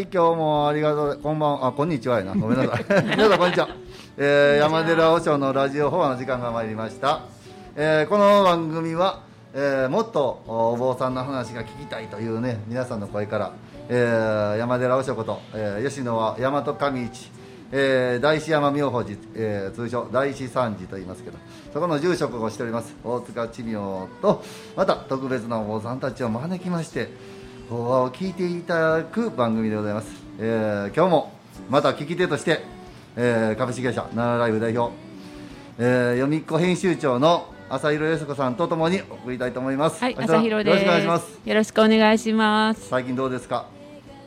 [0.00, 1.20] はい、今日もありがとう。
[1.22, 2.32] こんばんは、あ、こんにちはやな。
[2.32, 2.84] ごめんなさい。
[3.04, 3.68] 皆さん、こんにちは。
[4.16, 7.20] えー、山寺和尚のラジオ法話の時間が参りました。
[7.76, 9.20] えー、この番組は、
[9.52, 13.52] えー、もっとお坊さんの話が聞きたいというね、皆さんの声から、
[13.90, 17.30] えー、山寺和尚こと、えー、吉野は大和上市、
[17.72, 21.38] えー、大師山妙法寺、えー、通称大師三寺と言いますけど
[21.72, 24.42] そこの住職をしております大塚知明と
[24.76, 27.08] また特別なお坊さんたちを招きまして
[27.74, 31.32] を聞いていただく番組でございます、えー、今日も
[31.68, 32.60] また聞き手として、
[33.16, 34.92] えー、株式会社奈良ライブ代表、
[35.78, 40.02] えー、読みっ子編集長の朝広康子さんとともに送りたいと思います。
[40.02, 40.84] はい、朝広です。
[40.84, 41.40] よろしくお願いします。
[41.44, 42.88] よろしくお願いします。
[42.88, 43.66] 最近どうですか？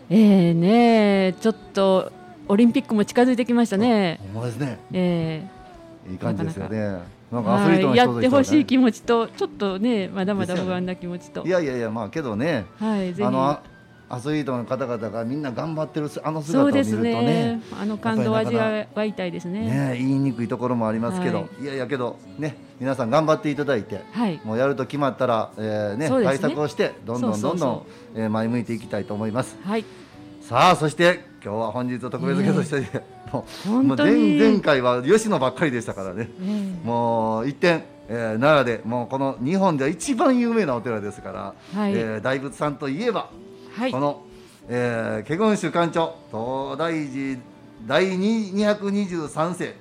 [0.09, 2.09] えー、ねちょっと
[2.47, 4.21] オリンピックも近づいてきましたね。
[4.33, 4.79] ほんまですね。
[4.93, 5.45] え
[6.09, 6.79] いい感じですよね。
[6.79, 7.05] なんー、か
[7.39, 13.61] アスリートの人とってほしい気気持ちとちょっとねまだまだ不安な気持ちと、いやいやいやまあけどねはい、あのあ
[14.13, 17.61] アスリートの方々がみんな頑張ってるあの姿を見るとねね。
[17.79, 19.61] あの感動を味わいたいですね。
[19.61, 24.39] ね言いにくいところもありますけど、、はいやいやけどね皆さん頑張っていただいて、はい。
[24.43, 29.85] もうやると決まったら、えーねね対策をしてどんどんどんどん前向いていきたいと思いますはい。
[30.41, 33.01] さあそして今日は本日特別ゲストとして、
[33.33, 34.37] もうもう本当に。
[34.37, 36.29] 前前回は吉野ばっかりでしたからね。
[36.41, 41.93] えーもう一点、えー奈良でもうこの日本では一番有名なお寺ですから、はい。
[41.93, 43.29] えー大仏さんといえば
[43.75, 43.91] はい。
[43.91, 43.99] こ。
[43.99, 44.21] の、
[44.69, 47.39] えー、華厳宗館長東大寺
[47.87, 49.75] 第2 223世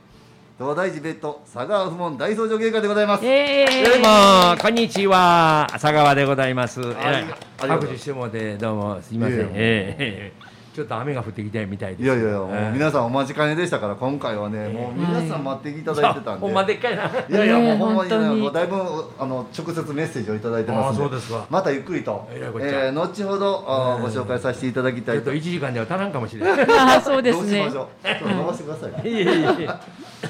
[0.58, 3.24] 東大寺別途佐川不問大僧正芸家でございます。
[3.26, 5.66] えどうー、もこんにちは。
[5.72, 6.80] 佐川でございます。
[7.58, 9.38] 拍手してもでどうもすいません。
[9.38, 9.50] ええ。
[9.54, 12.02] ええちょっと雨が降ってきたみたいです。
[12.02, 17.04] いやいやいや、もうええ皆さんお待ちかねでしたから今回はね、もう皆さん待っていただいてたんで、ほんまでっかいな。
[17.04, 18.76] いやいや、もうほんまにね本当にもうだいぶ
[19.18, 26.52] あの直接メッセージをいただいてますんでああそうですかまたゆっくりと、えー後ほどあーご紹介させていただきたいとちょっと一時間では足らんかもしれない。
[26.62, 27.76] あーそうですねどうしまし。
[27.76, 28.06] ょう？
[28.06, 29.68] ちょっと伸ばしてください いえいえ。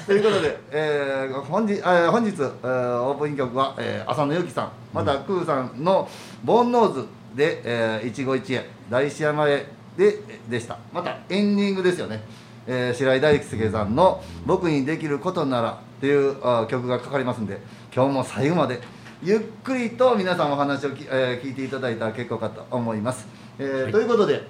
[0.05, 6.09] ということで、えー本日、えー本日、えーオープニング曲は、えー浅野由紀さん、またクーさんの
[6.43, 7.05] 「ボンノーズ
[7.35, 9.65] で」えー一期一会大師山へ
[9.97, 10.77] ででした。
[10.91, 12.21] またエンディングですよね、
[12.67, 16.35] えー白井大輔さんの「僕にできることなら」っていう
[16.67, 17.59] 曲がかかりますんで
[17.93, 18.81] 今日も最後まで
[19.21, 23.27] ゆっくりと皆さんお話をき、えー聞いていただいたら結構かと思います、
[23.59, 24.47] えーということで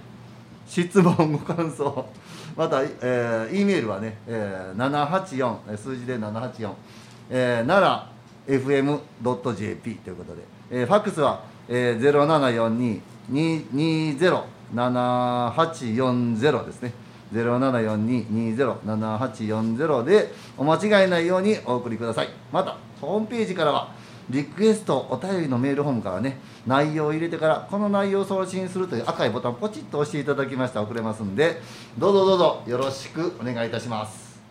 [0.68, 2.06] 質問ご感想
[2.56, 6.72] また、えー、E メールはね、えー、784えー数字で784、
[7.30, 8.08] えー、奈
[8.48, 12.02] 良 FM.jp ということで、えー、ファックスは、えー、
[14.76, 16.94] 0742-207840ですね。
[17.34, 22.30] 0742-207840でお間違いないようにお送りください。
[22.52, 23.92] またホームページからは
[24.30, 30.80] リクエストお便りのメールホームからね内容を入れてからこの内容を送信するという赤いボタンをポチッと押していただきました。
[30.80, 31.62] ら送れますんで
[31.98, 34.42] どうぞどうぞよろしくお願いいたします。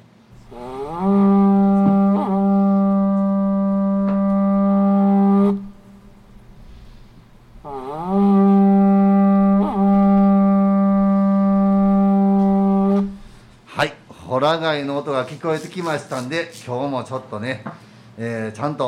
[14.43, 17.62] はいホラ貝の音が聞こえてきましたんで今日もちょっとね、
[18.19, 18.85] えーちゃんと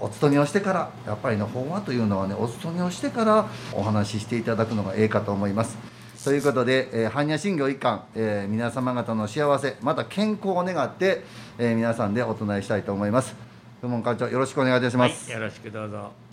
[0.00, 5.76] お勤めをしてからやっぱりね法話というのはねお勤めをしてからお話ししていただくのがええかと思います。
[6.24, 11.24] ということで、えー般若心経一貫、えー皆様方の幸せまた健康を願って、
[11.58, 13.34] えー皆さんでお唱えしたいと思います。
[13.80, 16.23] 福門館長よろしくお願いいたします、はい、よろしくどうぞ。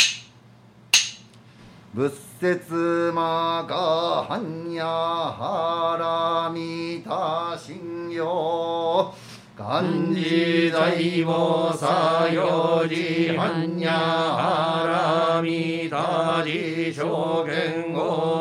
[1.93, 2.09] 仏
[2.39, 9.13] 説魔が般若波羅蜜多心経
[9.57, 9.83] 漢
[10.13, 10.95] 字大
[11.25, 12.95] 菩薩行事
[13.35, 13.91] 般若
[14.37, 15.97] 波羅蜜多
[16.45, 17.97] 事証言語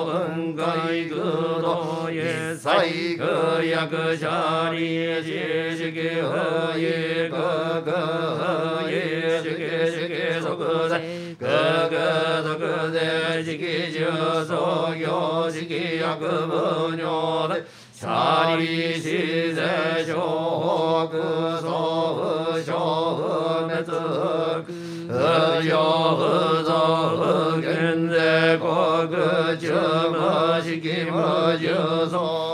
[0.06, 1.91] 雲海空道。
[2.12, 2.23] 一
[2.56, 5.91] 切空薬者利知識
[6.23, 7.35] 不意空
[7.82, 7.88] 空
[8.37, 8.93] 不意
[13.00, 13.64] で時期
[13.94, 17.64] 中創業時期薬無尿で
[17.94, 21.67] シャリシゼ諸北総
[22.52, 22.73] 不小
[23.17, 23.23] 不
[23.70, 23.85] 滅
[25.08, 25.12] 不
[25.62, 25.73] 上
[26.17, 26.69] 不増
[27.56, 28.69] 不減税国
[29.58, 29.64] 中
[30.11, 30.17] 無
[30.62, 30.70] 式
[31.11, 31.17] 無
[31.58, 31.64] 重
[32.11, 32.50] 創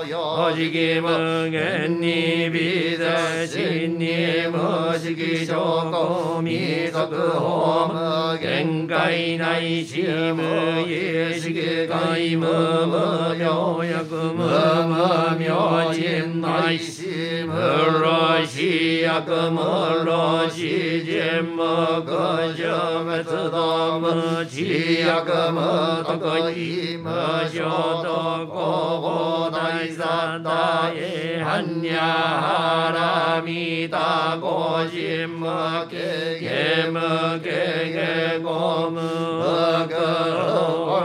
[0.47, 5.55] 用時期無限に微税真に無式証
[5.91, 19.59] 拠未速法無限界内し無意識界無無病薬無無明人内し無老死薬無
[20.05, 22.65] 老死人無苦情
[23.05, 27.11] 滅道無知薬無得意無
[27.51, 28.55] 衝と公
[29.01, 31.97] 法大三大般若
[32.41, 33.97] 波羅蜜多
[34.43, 35.47] 五心無
[35.89, 37.49] 経験無経
[37.93, 39.01] 験五無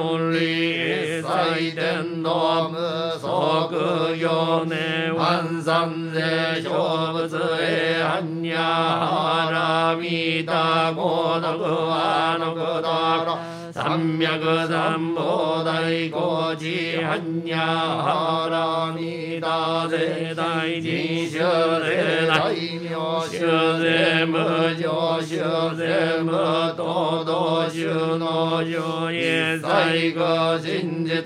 [0.04, 0.40] 無理
[0.72, 2.76] 一切天道無
[3.18, 8.58] 即行年万三世小仏へ般若
[9.00, 13.51] 波羅蜜多五徳はのくだ
[13.92, 22.88] 三脈三宝大高知般若波羅蜜多世大人修世大名
[23.28, 23.36] 修
[23.84, 25.36] 世無常修
[25.76, 26.32] 世無
[26.72, 31.26] 東道修の上へ最後真実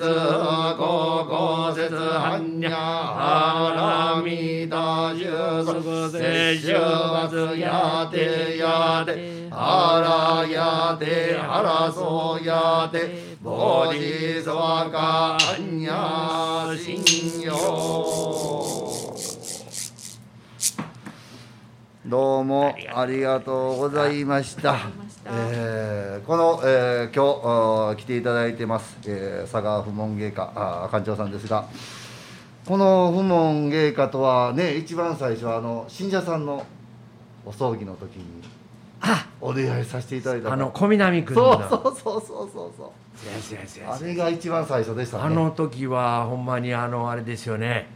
[0.76, 2.72] 高校説般若
[3.14, 12.55] 波羅蜜多修即世修罰やてやてあらやてあらそうや
[12.92, 17.50] てボディソワカ般若心経
[22.06, 24.78] どうもありがとうございました。
[25.26, 31.66] えーこの、えー今日来ていただいてます、えー佐川不問芸家館長さんですが。
[32.66, 36.66] この不問芸家とはね一番最初はあの信者さんの
[37.46, 38.26] お葬儀の時に
[39.08, 42.50] あお出会いさせていただいたあの小南君そうのそうそうそうそう。
[42.50, 43.84] そうそうやそう。
[43.84, 45.24] やあれが一番最初でしたね。
[45.24, 47.88] あの時はほんまにあのあれですよね。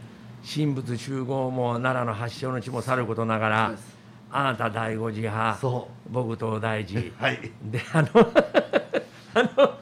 [0.48, 3.72] 神仏集合も奈良の発祥の地もさることながら
[4.32, 7.50] あなた第五次派そ僕東大寺うはい。
[7.64, 8.08] であの
[9.34, 9.74] あの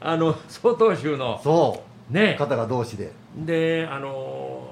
[0.00, 2.12] あの曹洞宗のそう。
[2.12, 2.34] ね。
[2.38, 3.12] 方が同士で。
[3.36, 4.68] であの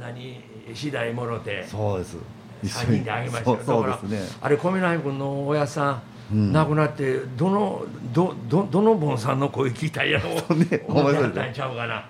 [0.00, 0.40] 何
[0.74, 1.64] 次第もろて。
[1.66, 2.16] そうです。
[2.16, 3.58] 一3人であげましたよ。
[3.64, 4.20] そうですね。
[4.40, 6.02] あれ米内君の親さん、
[6.32, 6.52] うん。
[6.52, 10.54] 亡くなってどのどどどの盆さんの声聞いたんやろう？
[10.58, 12.04] ね思ってはんちゃうかな。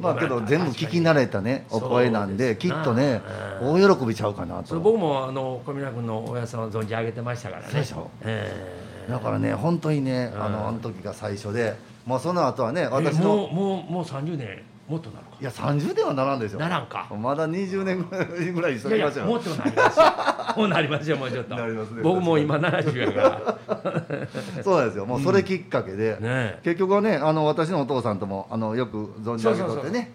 [0.00, 3.20] まあけど全部聞き慣れたねお声なんできっとね
[3.60, 3.82] うん。
[3.82, 4.78] 大喜びちゃうかなと。
[4.78, 7.68] 僕もあの小宮君の親さんを存じ上げてましたからね。
[7.70, 8.10] そうでしょ。
[8.22, 9.10] ええ。
[9.10, 10.42] だからね本当にねうん。
[10.42, 11.74] あのあの時が最初で
[12.06, 15.36] もうその後はね私えものうもうもう30年もっとなるか。
[15.38, 17.06] いや30年はならんでしょならんか。
[17.20, 20.06] まだ20年ぐらいぐらいにしといやきましょうもっとなりますよ。
[20.56, 21.54] もうなりますよもうちょっと。
[21.54, 22.02] なりますね。
[22.02, 23.58] 僕もう今70やから。
[24.64, 25.04] そうなんですよ。
[25.04, 30.12] もうそれきっかけで、ね結局はねあの私のお父さんともあのよく存じ上げとってね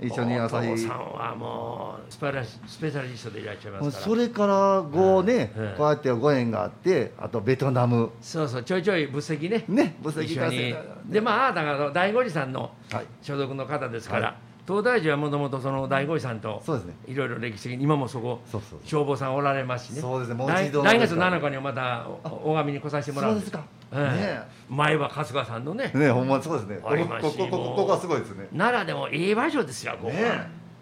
[0.00, 4.04] 一緒に朝日さんはもうスペラスペシャリストでいらっしゃいますから。
[4.04, 8.10] それから後ね、うんこうやってご縁があってあとベトナム。
[8.20, 9.64] そうそうちょいちょい仏石ね。
[9.68, 10.74] ね仏石一緒に。
[11.06, 13.06] でまああなたがあの大五寺さんのはい。
[13.22, 14.36] 所属の方ですから、は
[14.68, 16.62] 東大寺はもともとその大五寺さんと
[17.06, 18.40] いろいろ歴史的に今もそこ
[18.84, 20.00] 消防さんおられますしね。
[20.02, 20.34] そうですね。
[20.34, 24.58] もう来一度来月7日にもまたお拝みに来させてもらうんそうですか、ええ。
[24.68, 25.90] 前は春日さんのね。
[25.94, 26.78] ねねほんまそうですね。
[26.82, 28.46] こありますここここがすごいですね。
[28.56, 30.12] 奈良でもいい場所ですよここ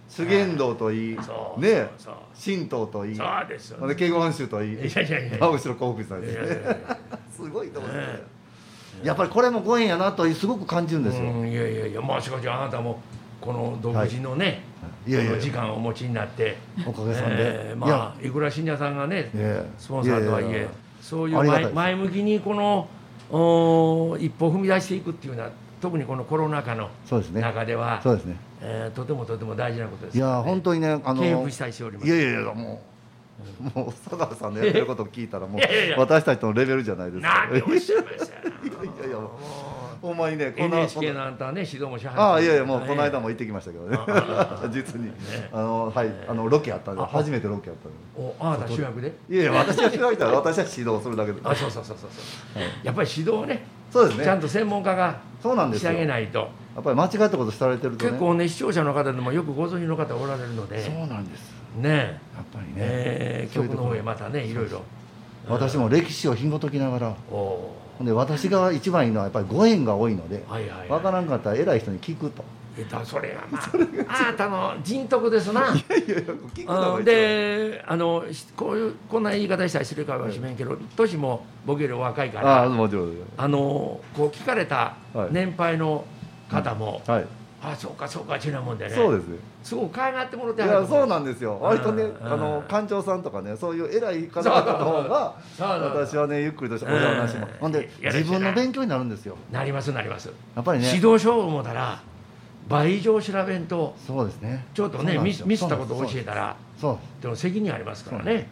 [0.09, 1.19] 修験道といい。
[1.23, 1.89] そうね
[2.45, 3.17] 神道といい。
[3.17, 4.73] そうですよ、で慶応宗といい。
[4.75, 6.77] いやいやいや真後ろ幸福さんいですね。
[7.31, 8.07] すごいとこですね。
[8.07, 8.37] ね
[9.05, 12.01] やっぱりこれもご縁やなとすごく感じるんですよ、うんいやいやいや。
[12.01, 13.01] まあしかしあなたも
[13.41, 14.63] この独自のね、
[15.07, 15.13] い。
[15.13, 16.57] やいや時間をお持ちになって。
[16.87, 19.65] おかげさんで、えーまあいくら信者さんがねえ。
[19.79, 20.69] スポンサーとはいえ
[21.01, 22.89] そういう前向きにこの
[23.31, 27.41] お一歩踏み出していくっていうのは特にこのコロナ禍のそうですね。
[27.41, 28.37] 中では、そうですね。
[28.61, 32.09] えーとてもとても大事なことですいや本当にねあの敬服したいしております。
[32.09, 32.83] いやいやいやも
[33.75, 35.61] う、もう佐川さんのやってることを聞いたらもう
[35.99, 37.49] 私たちとのレベルじゃないですか。
[37.53, 39.19] いやいやいや
[40.01, 41.25] ほんまにねうこの NHK の。
[41.25, 43.99] あんたはね指導もしはああいやいやもうこの間もも行ってきましたけどね。
[43.99, 45.11] あ 実に。
[45.53, 47.99] あのはいあのロケあったんであ初めてロケあったんで。
[48.17, 49.13] おあなた主役で？
[49.29, 51.41] いやいや私は開いたら私は指導するだけで。
[51.43, 52.63] あそうそうそうそうそう。
[52.63, 52.71] はい。
[52.83, 54.25] やっぱり指導をねそうですね。
[54.25, 55.93] ちゃんと専門家がそうなんですよ。
[55.93, 56.39] げないと。
[56.75, 58.11] やっぱり間違ったことされてるとね。
[58.11, 60.83] 結構ね視聴者の方でもよくご存知の方おられるので。
[60.83, 61.97] そうなんですね。
[62.35, 64.83] やっぱりね、えー曲の方へまたねいろいろ。
[65.49, 67.15] 私も歴史を紐解きながら。
[67.31, 70.89] おおで私が一番いいのはやっぱりご縁が多いのでーはいはい。
[70.89, 72.45] 分からんかったら偉い人に聞くと。
[73.05, 73.71] それはまあ
[74.29, 75.63] あなたの人徳ですな。
[75.73, 82.65] いやいやであのしこういうこんな言い方したりするかもしれんけど年も僕よりお若いから
[83.39, 85.29] あのこう聞かれたはい。
[85.31, 86.05] 年配の
[86.51, 87.27] 方もはい、
[87.69, 88.95] あそうかそうかちゅうなもんでね。
[88.95, 89.29] そうです。
[89.29, 91.59] ねすごく可愛がってもらっていやそうなんでですよ。
[91.61, 92.33] 割とねうん。
[92.33, 97.53] あの館長さんとかねそういう偉い方々の方が私はねゆっくりとしたお話もうん。
[97.61, 99.37] ほんで自分の勉強になるんですよ。
[99.51, 100.31] なりますなります。
[100.55, 100.93] やっぱりね。
[100.95, 102.01] 指導書を思ったら
[102.69, 104.65] 倍以上調べんとそうですね。
[104.73, 107.23] ちょっとねミスミスったことを教えたらそう。
[107.23, 108.49] でも責任ありますからね。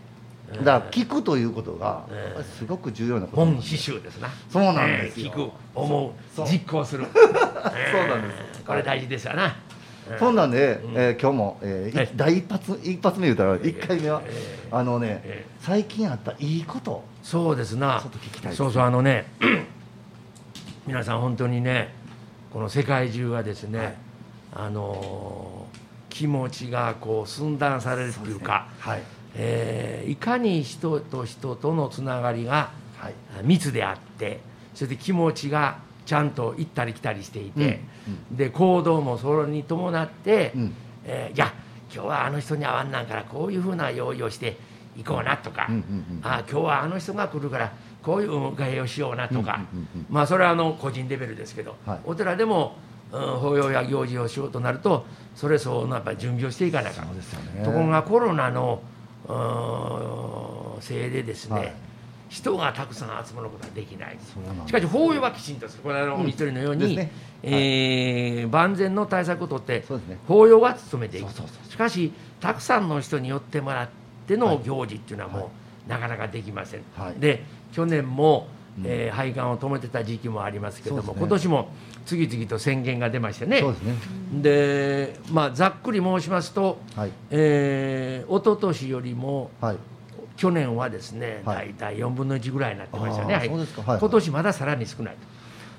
[0.52, 3.36] だだから聞くということがええすごく重要なこと。
[3.36, 4.28] 本刺繍ですな。
[4.50, 7.06] そうなんです聞く思う実行する。
[7.14, 9.56] そうなんですえーこれ大事ですよな。
[10.18, 10.92] そんなんで、うん。
[10.96, 12.10] えー今日も、えーいはい。
[12.14, 18.00] 第一発一発目言うたら一回目は、えあのね、え最近あったいいことそうですな。
[18.02, 19.24] ちょっと聞きたいそうそうあのね
[20.86, 21.94] 皆さん本当にね
[22.52, 23.94] この世界中はですね、はい。
[24.54, 29.02] あのー気持ちがこう寸断されるというかはい。
[29.34, 33.14] えーいかに人と人とのつながりがはい。
[33.42, 34.40] 密であって
[34.74, 37.80] そして気持ちがちゃんと行ったり来たりしていて、
[38.30, 40.74] で行動もそれに伴って、うん。
[41.04, 41.52] えーいや
[41.94, 44.56] 今日はあの人に会わんなんからこういうふうな用意をして
[44.96, 50.06] 行こうなとか、うんうんうんあ今日はあの人が来るからこういうお迎えをしようなとか、うんうんうんうん。
[50.10, 52.00] まあそれはあの個人レベルですけど、はい。
[52.04, 52.76] お寺でも、
[53.12, 55.06] うん、法要や行事をしようとなると
[55.36, 57.08] それ相応のやっぱり準備をしていかなきゃね。
[57.64, 58.82] ところがコロナの
[59.26, 61.72] うーんせいでですね、はい
[62.28, 64.18] 人がたくさん集まることはできない
[64.66, 65.82] しかし法要はきちんとする。
[65.82, 67.12] これはあのお一人のように、ですね。
[67.42, 70.18] えー万全の対策をとってね。
[70.26, 71.32] 法要は務めていく。
[71.32, 71.70] そうそうそう。
[71.72, 73.88] しかしたくさんの人に寄ってもらっ
[74.26, 74.56] てはい。
[74.56, 75.50] の行事っていうのはもう、はい。
[75.90, 77.20] なかなかできません、はい。
[77.20, 78.84] で去年も、うん。
[78.86, 81.18] えー配管を止めてた時期もありますけども、ね。
[81.18, 81.68] 今年も
[82.06, 83.62] 次々と宣言が出ましてね。
[84.32, 87.10] でまあざっくり申しますと、はい。
[87.30, 89.76] えー、一昨年よりもはい
[90.36, 91.74] 去年はですね、はい。
[91.78, 93.48] 大体4分の1ぐらいになってましたね、はい。
[93.48, 95.16] 今年まださらに少ない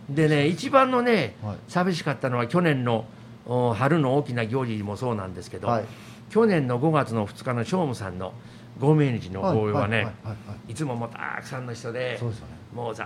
[0.07, 0.13] と。
[0.13, 3.05] でね、一番のね、はい寂しかったのは去年の
[3.45, 5.85] お春の大きな行事もそうなんですけど、はい。
[6.29, 8.33] 去年の5月の2日の聖武さんの
[8.79, 10.07] ご命日の法要はね、
[10.67, 12.29] いつももうたくさんの人で、ね。
[12.73, 13.03] もうざ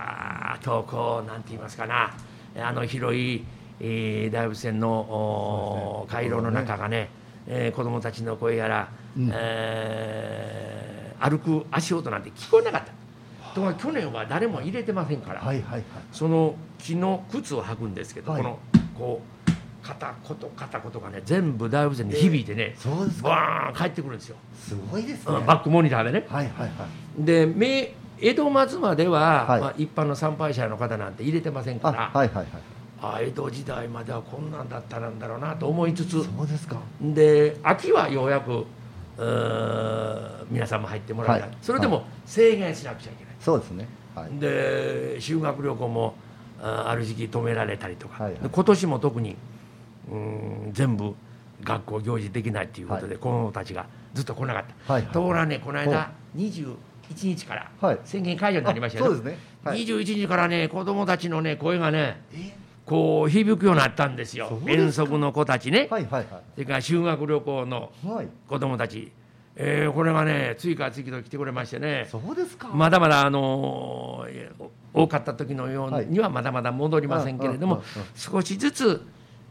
[0.54, 2.12] ーっとこう、なんて言いますかな、
[2.58, 3.44] あの広い、
[3.80, 6.12] えー大仏線のね。
[6.12, 7.08] 回廊の中がね、
[7.46, 9.30] えー子供たちの声やら、うん。
[9.32, 10.69] えー
[11.20, 12.92] 歩く足音なんて聞こえなかった。
[13.54, 15.84] ところが去年は誰も入れてませんから、はいはいはい。
[16.12, 18.42] その木の靴を履くんですけど、はい。
[18.42, 18.58] この
[18.96, 19.50] こう
[19.82, 23.28] 片言片言がね全部大仏線に響いてね、そうですか。
[23.28, 25.34] バーン帰ってくるんですよ、すごいですね。
[25.36, 26.26] うんバックモニターでね。
[26.28, 26.86] はいはいは
[27.20, 27.24] い。
[27.24, 27.88] で明
[28.20, 29.60] 江戸末までは、はい。
[29.60, 32.46] まあ、一般の参拝者の方なんて入れてませんあから、はいはいはい。
[33.02, 36.22] あ江戸時代まではこんなんだったんだろうなと思いつつ。
[36.22, 36.76] そうですか。
[37.00, 38.66] で秋はようやく
[39.18, 41.56] 皆さんも入ってもらえた、はい。
[41.62, 43.34] それでも制限しなくちゃいけない。
[43.40, 43.88] そうですね。
[44.14, 44.38] はい。
[44.38, 46.14] で修学旅行も
[46.62, 48.42] あある時期止められたりとか、はいはい。
[48.42, 49.36] で今年も特に
[50.10, 51.14] うん全部
[51.62, 55.12] 学校行事できないということで、は子どもたちがずっと来なかった、はいはい。
[55.12, 56.76] ところがねこのほ間21
[57.22, 57.98] 日からはい。
[58.04, 59.38] 宣言解除になりましたよ、あそうですね。
[59.64, 59.84] はい。
[59.84, 62.59] 21日からね子どもたちのね声がねえ？
[62.90, 64.60] こう響くようになったんですよ。
[64.66, 68.14] 遠足の子たちね、はいはいそれから修学旅行のはい。
[68.16, 69.12] はい子どもたち、
[69.54, 72.08] えーこれがね次から次と来てくれましてね。
[72.10, 72.68] そうですか。
[72.74, 74.50] まだまだあのー
[74.92, 78.08] 多かった時のようにはまだまだ戻りませんけれども、うんうんうんうん。
[78.16, 79.00] 少しずつ、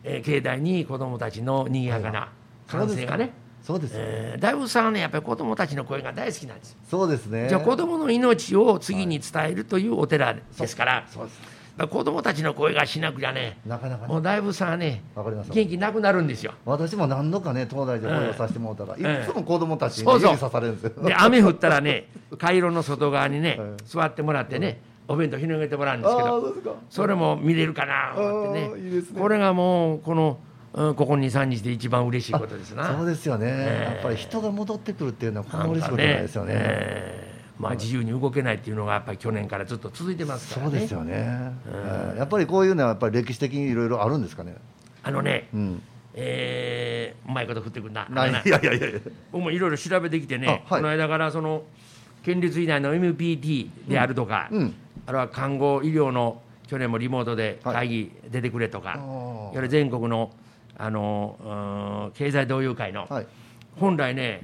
[0.04, 2.30] えー境内に子どもたちの賑やかな
[2.68, 3.32] 歓声がね、
[3.64, 3.94] そうです。
[3.96, 6.72] えー大仏さんはねやっぱり子どもたちの声が大好きなんです。
[6.72, 6.78] よ。
[6.92, 7.48] そうですね。
[7.48, 14.14] じゃあ子どもの命を次に伝えるというお寺ですから,、そうです子どもたちの声がしなくちゃねなかなかね。
[14.14, 15.52] もう大仏さんはねわかります。
[15.52, 16.54] 元気なくなるんですよ。
[16.66, 19.24] 私も何度かね東大で声をさせてもらったら、ええ。
[19.24, 21.04] いつも子供たちに指さされるんですよ。
[21.04, 23.84] で雨降ったらね回廊の外側にね、ええ。
[23.86, 28.70] 座ってもらってねお弁当広げてもらうんですけどそれも見れるかな思ってね。
[28.70, 29.02] ね。
[29.18, 32.96] これがもうこの、うんここ23日で一番嬉しいことですな。
[32.96, 33.94] そうですよね、ええ。
[33.96, 37.29] やっぱり人が戻ってくるっていうのはこんな嬉しいことないですよね。
[37.60, 40.72] ええまあ、自由に動けないっていうのがやっぱり去年からずっと続いてますからね。
[40.72, 41.14] そうですよね、
[41.66, 44.56] うんええやっぱりこういうのはやっぱり歴史的にいろいろあるんですかね？
[45.04, 45.82] あのね、うん。
[46.14, 48.08] えーうまいこと振ってくるな。
[48.10, 49.00] ないいやいやいやいや。
[49.32, 51.64] 僕もいろいろ調べてきてね、あはいこの間からその
[52.24, 54.74] 県立医大の MPT であるとか、うん。
[55.06, 60.32] あるいは看護医療の去年もリモートで会議出てくれとか、あーい全国の
[60.78, 63.28] あのうん経済同友会の、はい
[63.80, 64.42] 本来ね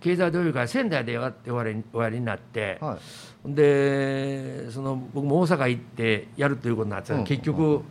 [0.00, 2.96] 経済同友会仙台でやっておやりおやりになって、は
[3.46, 3.54] い。
[3.54, 7.24] でその僕も大阪行ってやるということになってうん。
[7.24, 7.82] 結局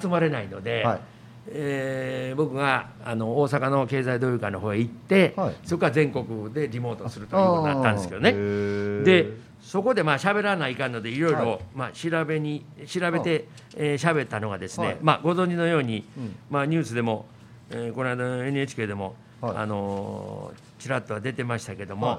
[0.00, 1.00] 集まれないので、はい。
[1.48, 5.54] えー僕があの大阪の経済同友会の方へ行って、はい。
[5.64, 8.32] そこから全国でリモートするということになったんですけどね。
[8.32, 11.44] でーそこでまあ喋らないかんのでいろいはい。
[11.44, 14.96] ろまあ調べに調べてえー喋ったのがですね、はい。
[15.02, 16.34] まあご存知のように、うん。
[16.50, 17.26] まあニュースでも、
[17.70, 19.56] えーこの間の NHK でも、はい。
[19.56, 22.18] あのーちらっとは出てましたけども、はい。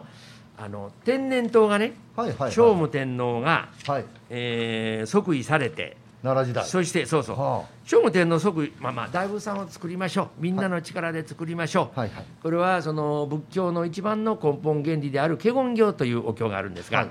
[0.65, 2.51] あの天然痘がね、はいはいはい。
[2.51, 4.05] 聖武天皇が、はい。
[4.29, 6.65] えー即位されて奈良時代。
[6.65, 7.39] そしてそうそう。
[7.39, 10.27] は聖武天皇即位まあまあ大仏さんを作りましょう。
[10.39, 12.25] みんなの力で作りましょう、あはいはい。
[12.41, 17.09] これはその仏教の一番の根本原理である華厳経というお経があるんですが、はい。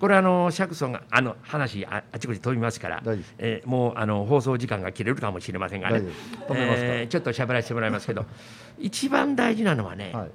[0.00, 3.02] これはあの釈尊があの話ああちこち飛びますから
[3.38, 6.02] えーもうあの放送時間が切れるかもしれませんがね
[6.50, 8.26] えーちょっと喋らせてもらいますけど
[8.78, 10.30] 一番大事なのはね、はい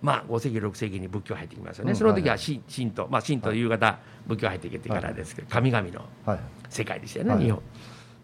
[0.00, 6.38] まあ、5世紀6世紀に仏教入ってきますよね、うんその時は神神道、まあ、神道夕方仏教入ってきてからですけど、神々のはい。
[6.68, 7.44] 世界でしたよね、はい。
[7.44, 7.62] 日本。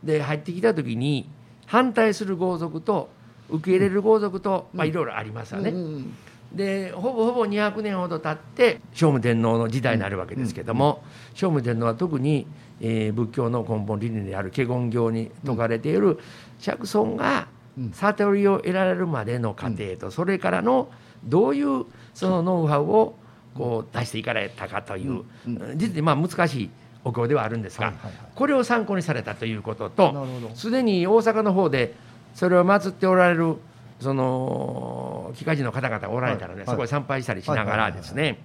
[0.03, 1.29] で入ってきた時に
[1.67, 3.09] 反対する豪族と
[3.49, 5.71] 受け入れる豪族と、まあ、いろいろありますよね。
[5.71, 6.15] うんうん
[6.53, 11.03] でほぼほぼ200年ほど経って聖武天皇の時代になるわけですけども、
[11.35, 12.47] 聖武天皇は特に、
[12.81, 16.21] えー仏教の根本理念である華厳経に説かれている
[16.61, 17.91] 釈尊がうん。
[17.91, 20.91] 悟りを得られるまでの過程と、それからの
[21.27, 23.15] どういうそのノウハウを
[23.55, 26.71] こう出していかれたかという、うん実にまあ難しい
[27.05, 27.93] お経ではあるんですが、
[28.35, 31.95] これを参考にされたということなとすでに大阪の方で
[32.35, 33.57] それを祀っておられる
[34.01, 38.39] その機械人の方々がおられたので、はいそこへ参拝したりしながらですね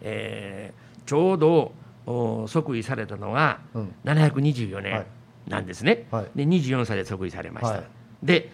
[0.00, 1.72] えーちょうど
[2.06, 3.94] お即位されたのがうん。
[4.04, 5.06] 724年はい。
[5.48, 6.26] なんですね、はい。
[6.36, 7.84] で24歳で即位されました、はい。
[8.22, 8.52] で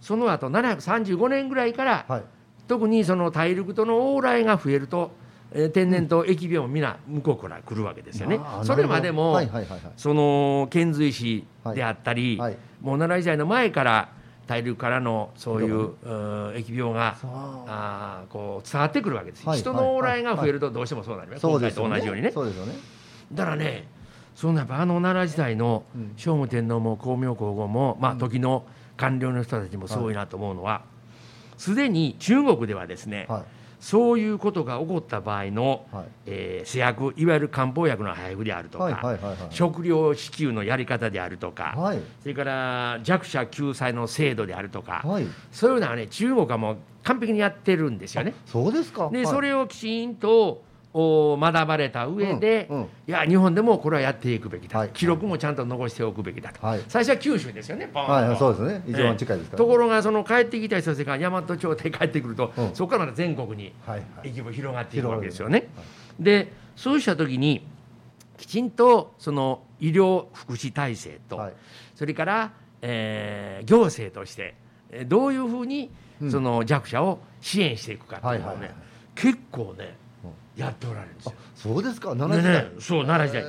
[0.00, 2.22] その後735年ぐらいから、はい
[2.68, 5.12] 特にその大陸との往来が増えると、
[5.52, 8.40] えー天然と疫病も皆向こうから来るわけですよね。
[8.64, 9.40] それまでも、
[9.96, 12.50] その遣隋使であったり、はい。
[12.52, 12.58] はい。
[12.80, 14.08] もう奈良時代の前から
[14.46, 15.92] 大陸からのそういううん
[16.54, 19.58] 疫病があーこう伝わってくるわけです、はい。
[19.60, 22.30] 人の往来が増えるとどうしてもそうなります、そうですよ今回と同じようにね。
[22.32, 22.72] そうですよね。
[23.32, 23.86] だからね
[24.34, 26.14] そのやっぱあの奈良時代のうん。
[26.16, 28.64] 聖武天皇も光明皇后も、まあ、時の
[28.96, 30.82] 官僚の人たちもすごいなと思うのは
[31.58, 33.42] すで、に中国ではですね、はい。
[33.80, 36.04] そういうことが起こった場合の、はい。
[36.26, 39.38] えー製薬いわゆる漢方薬の配布であるとか、はいはいはいはい。
[39.50, 42.00] 食料支給のやり方であるとか、はい。
[42.22, 45.26] それから弱者救済の制度であるとか、はい。
[45.52, 48.34] そういうのはね中国はもう完璧にやってるんですよね。
[48.46, 49.10] そうですか。
[49.10, 49.26] で、はい。
[49.26, 50.62] それをきちんと
[50.96, 52.84] お学ばれた上で、うんうん。
[52.84, 54.90] いや日本でもこれはやっていくべきだ、はい。
[54.90, 56.80] 記録もちゃんと残しておくべきだと、はい。
[56.86, 58.20] 最初は九州ですよねは。
[58.22, 58.84] いはいそうですね。
[58.86, 62.70] 一番近いですからところがその帰ってきた人たちが大和町で帰ってくると、うん。
[62.74, 64.28] そこからまた全国にはいはい。
[64.32, 65.68] 疫病広がっていくわけですよね。
[65.76, 65.86] はい
[66.20, 67.66] でそうした時に
[68.36, 71.52] きちんとその医療福祉体制と、はい。
[71.96, 72.52] それから、
[72.82, 74.54] えー行政として
[74.90, 75.90] えーどういうふうに
[76.22, 76.30] うん。
[76.30, 78.70] その弱者を支援していくかっていうのをね、
[79.16, 79.96] 結構ね
[80.56, 81.36] やっておられるんですあよ。
[81.54, 82.14] そうですか。
[82.14, 82.64] で奈良時代。
[82.64, 83.46] ね、そう奈良時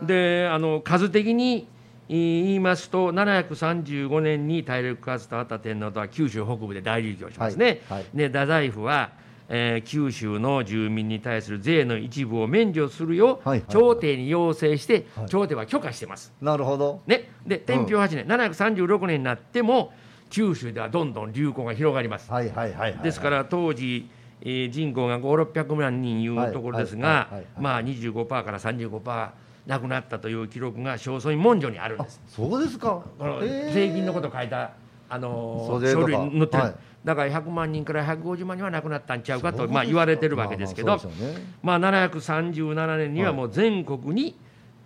[0.00, 0.06] 代。
[0.06, 1.66] であの数的に
[2.08, 7.82] 言いますと735年に大陸かつたった天皇とは九州北部で大流行しますね。
[7.88, 8.06] はいはい。
[8.14, 9.10] で太宰府は、
[9.48, 15.26] えー九州の住民に対する税の一部を免除するよう、はいはい朝廷に要請して、はい。
[15.28, 16.32] 朝廷は許可してます。
[16.40, 17.02] なるほど。
[17.06, 19.92] ね、で天平8年、736年になっても
[20.30, 22.30] 九州ではどんどん流行が広がります。
[22.30, 23.02] はいはいはいはい。
[23.02, 24.08] ですから当時、
[24.42, 29.30] えー人口が5、600万人いうところですがまあ25%から35%
[29.66, 32.22] 亡くなったという記録が正倉院文書にあるんあです。
[32.26, 33.02] そうですか。
[33.18, 34.70] この税金のこと書いた
[35.10, 36.74] あのー書類載ってる、はい。
[37.04, 41.46] だから100万人から150万人は亡くなったんちゃうかとまあ言われてるわけですけど、まあまあそうでしょうね。
[41.62, 44.34] まあ737年にはもう全国に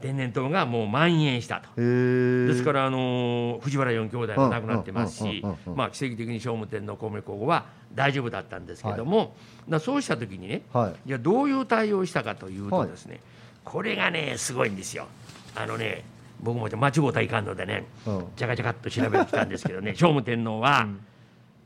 [0.03, 1.81] 天然痘がもう蔓延したと。
[1.81, 9.33] ですから、あのー藤原四兄弟も亡くなってますしうんうんうんうん、まあ、奇跡的に聖武天皇、皇明皇后は大丈夫だったんですけども、だか
[9.69, 10.95] らそうした時にね、はい。
[11.07, 13.21] じゃあどういう対応をしたかというとはいですね、
[13.65, 15.07] これがね、すごいんですよ。
[15.55, 16.05] あのね、
[16.43, 18.25] 僕も間違うたらいかんのでね、うん。
[18.37, 20.89] じゃかじゃかっと調べてきたんですけどね、 聖武天皇は、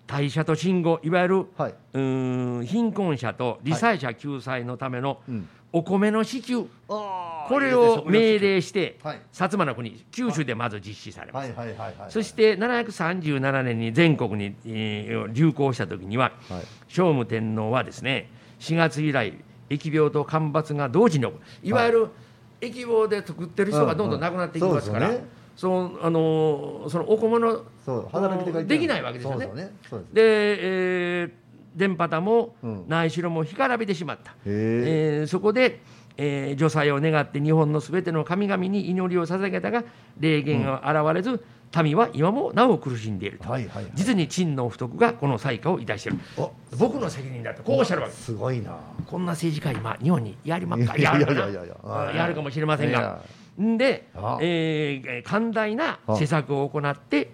[0.06, 1.74] 大社と信号、いわゆる、はい。
[1.94, 5.48] うーん貧困者と理災者救済のためのうん。
[5.72, 9.16] お米の支給、あーこれを命令して、はい。
[9.16, 11.52] 薩摩の国、九州でまず実施されます。
[11.52, 16.62] はいはいそして737年に全国に、えー流行した時には、はい。
[16.88, 18.30] 聖武天皇はですね
[18.60, 19.34] 4月以来
[19.70, 21.68] 疫病と干ばつが同時に起こる。
[21.68, 22.08] いわゆる
[22.60, 25.12] 疫病で作ってる人がどんどん亡くなっていきますから、
[25.56, 29.46] そのあのーそのお米のそう働き手ができないわけですよね。
[29.46, 29.74] そうですよね。
[29.90, 30.22] そうで
[31.22, 31.30] えー
[31.76, 32.84] 電波もうん。
[32.88, 35.80] ないしろも干からびてしまった、えーそこで、
[36.16, 39.84] えー除災を願って日本のすべての神々に祈りを捧げたが
[40.18, 41.44] 霊言が現れず、
[41.82, 43.92] 民は今もなお苦しんでいると、はいはいはい。
[43.94, 46.18] 実に陳の不徳がこの災禍をいたしている。
[46.38, 46.48] あ
[46.78, 48.12] 僕の責任だとこうおっしゃるわけ。
[48.12, 48.78] ですすごいな。
[49.06, 50.96] こんな政治家今日本にやりまっか？
[50.96, 51.32] いやるか？
[52.14, 53.20] やるかもしれませんいが
[53.58, 56.16] であ、えー寛大なあ。
[56.16, 57.30] 施策を行って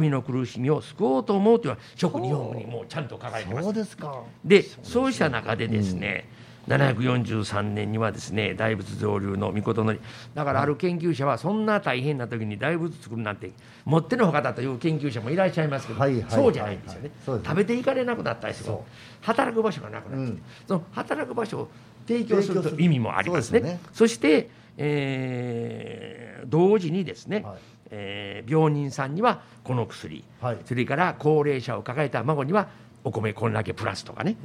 [0.00, 3.64] 民の苦しみを救おうと思うというのは職日本にもうちゃんと書かれてます。
[3.64, 4.22] そうですか。
[4.44, 6.28] でそうした中でですね、
[6.76, 10.00] 743年にはですね大仏造立の御事のり
[10.34, 13.52] だからある研究者はそんな大変な時に大仏作るなんて
[13.84, 17.50] もってのほかだという研究者もいらっしゃいますけど、はいはいそうじゃないんですよね,、はいそうですね。
[17.50, 18.74] 食べていかれなくなったりする。
[19.22, 20.42] 働く場所がなくなって、うん。
[20.66, 21.68] その働く場所を
[22.06, 23.60] 提供するという意味もありますね。
[23.60, 23.80] そね。
[23.92, 27.58] そして、えー同時にですね、はい。
[27.90, 30.58] えー病人さんにはこの薬、はい。
[30.64, 32.68] それから高齢者を抱えた孫には
[33.04, 34.36] お米こんだけプラスとかね。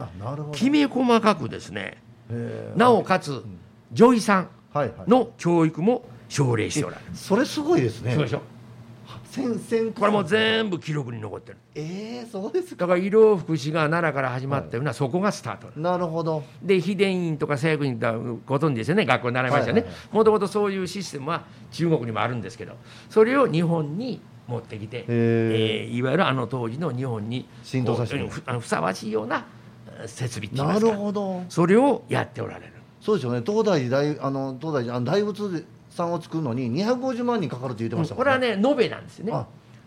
[0.53, 1.97] きめ細かくですね
[2.75, 3.43] なおかつ
[3.91, 5.09] 女医さんはいはい。
[5.09, 8.13] の教育も奨励しておられる、それすごいですね。
[8.13, 8.41] そうでしょ。
[9.35, 11.57] 先々これも全部記録に残ってる。
[11.75, 12.85] ええそうですか。
[12.85, 15.79] だから医療福祉が奈良から始まったような、そこがスタート。
[15.79, 16.43] なるほど。
[16.63, 18.13] で秘伝院とか西薬院とか
[18.45, 19.81] ご存知ですよね学校に習いましたよね。
[19.81, 22.75] はいはいはもともとそういうシステムは中国にもあるんですけど
[23.09, 29.54] それを日本に持ってきて、へえーいわゆるあの当時の日本に浸透させふさわしいようなえー
[30.05, 31.43] 設備って言いまなるほど。
[31.49, 32.73] それをやっておられる。
[33.01, 33.41] そうですよね。
[33.45, 39.45] 東大寺大あの東大寺あの大仏さんを作るのに250万人かかるって言ってましたもんこれはね延べなんですよね。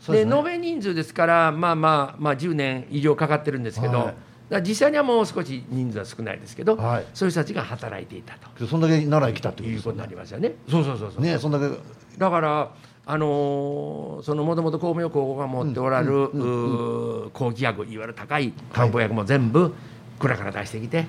[0.09, 0.37] でね。
[0.37, 4.14] 延べ人数ですからまあまあまあ10年以上かかってるんですけど、は
[4.59, 4.62] い。
[4.62, 7.05] 実際にはもう少し人数は少ないですけど、はい。
[7.12, 8.66] そういう人たちが働いていたと。
[8.66, 10.55] そんだけ奈良に来たということになりますよね。
[10.71, 11.23] そうそうそうそう。
[11.23, 11.68] ねそんだけ。
[12.16, 12.71] だから
[13.11, 19.73] あのーそのもともと光明高校が持っておられる、うんうー後期薬いわゆる高い漢方薬も全部
[20.19, 21.07] 蔵から出してきて、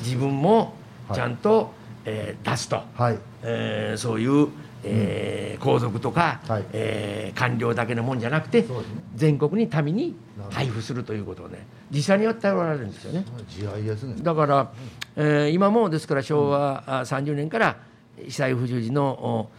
[0.00, 0.74] 自分も
[1.14, 1.72] ちゃんと、
[2.04, 3.18] えー出すと、はい。
[3.42, 4.48] えーそういう、
[4.84, 6.64] えー皇族とか、はい。
[6.72, 8.68] えー官僚だけのもんじゃなくてね。
[9.14, 10.16] 全国に民に
[10.50, 11.66] 配布するということをね。
[11.90, 13.24] 実際にやっておられるんですよね。
[13.48, 14.16] 慈愛ですね。
[14.22, 14.72] だから、
[15.16, 17.76] えー今もですから昭和あ30年から
[18.24, 19.50] 被災不従事の、お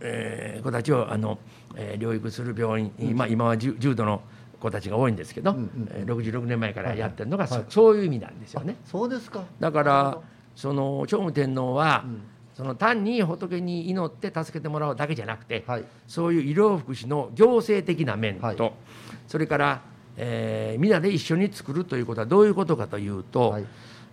[0.00, 1.38] えー子たちをあの、
[1.74, 4.22] えー療育する病院、まあ、今は重重度の
[4.60, 7.64] 子たちが多いんですけど、うんうんえー66年前からやってるのが、はいはい。
[7.68, 8.76] そそういう意味なんですよね。
[8.84, 9.44] そうですか。
[9.60, 10.18] だから
[10.54, 12.22] その聖武天皇は、うん。
[12.54, 15.84] その単に仏に祈って助けてもらうだけじゃなくて、はい。
[16.08, 18.72] そういう医療福祉の行政的な面と、はい。
[19.28, 19.82] それから、
[20.16, 23.66] えー皆で一緒に作るということはどういうことかというと、はい。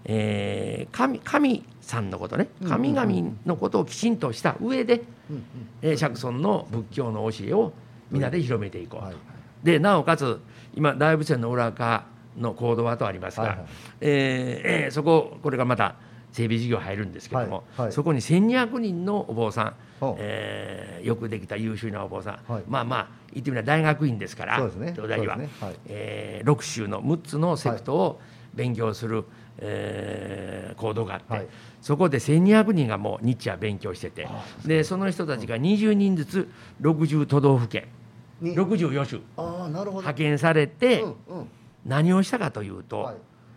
[0.05, 2.49] えー神神さんのことね。
[2.67, 3.11] 神々
[3.45, 5.43] のことをきちんとした上で、うんうん。
[5.81, 7.71] えー釈尊の仏教の教えを
[8.11, 9.15] 皆で広めていこうと、はい
[9.63, 10.39] でなおかつ
[10.75, 12.05] 今大仏殿の裏側
[12.37, 13.67] の行動はとありますが、はいはい。
[14.01, 15.95] えーえーそここれがまた
[16.31, 17.91] 整備事業入るんですけども、はいはい。
[17.91, 19.75] そこに1200人のお坊さん
[20.17, 22.63] えーよくできた優秀なお坊さん、はい。
[22.67, 24.91] まあまあ言ってみれば大学院ですからそうですね。
[24.93, 25.49] 東大は、ね。
[25.61, 25.75] はい。
[25.87, 28.19] えー6州の6つのセクトを
[28.55, 29.25] 勉強する、
[29.59, 31.47] えー行動があって、はい。
[31.81, 34.27] そこで1200人がもう日夜勉強してて
[34.65, 36.49] でその人たちが20人ずつ
[36.81, 38.02] 60都道府県に
[38.51, 40.01] 64州ああなるほど。
[40.01, 41.03] 派遣されて
[41.85, 43.15] 何をしたかというと、はい。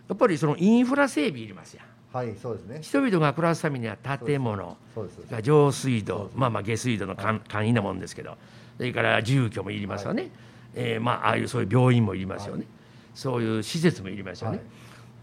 [0.09, 1.85] やっぱりそのインフラ整備いりますやん。
[2.15, 2.79] はいそうですね。
[2.81, 4.77] 人々が暮らすためには建物
[5.43, 8.37] 上水道まあまあ下水道の簡簡易なもんですけど
[8.77, 10.29] それから住居もいりますよね、
[10.73, 12.65] えーまあああいうそういう病院もいりますよね、
[13.13, 14.61] そういう施設もいりますよね、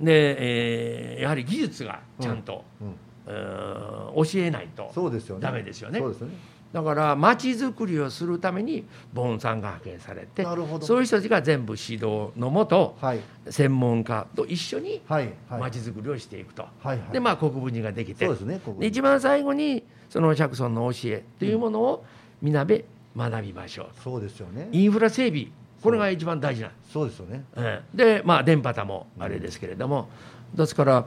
[0.00, 2.94] で、えーやはり技術がちゃんと、うん
[3.26, 4.92] 教えないと
[5.40, 5.98] ダメですよね。
[5.98, 6.34] そうですよね
[6.74, 10.84] だから町づくりをするためにボンさんが派遣されてなるほど。
[10.84, 13.20] そういう人たちが全部指導のもとはい。
[13.48, 17.12] 専門家と一緒に町づくりをしていくと、はいはい。
[17.12, 22.04] でまあ国分寺ができてそうですねで一番最後にその釈尊の教えというものを
[22.42, 22.84] 皆で
[23.16, 24.68] 学びましょうそうですよね。
[24.72, 25.46] インフラ整備
[25.80, 27.44] これが一番大事な、そうですよね。
[27.56, 30.08] ええでまあ電波塔もあれですけれども、
[30.54, 31.06] ですから、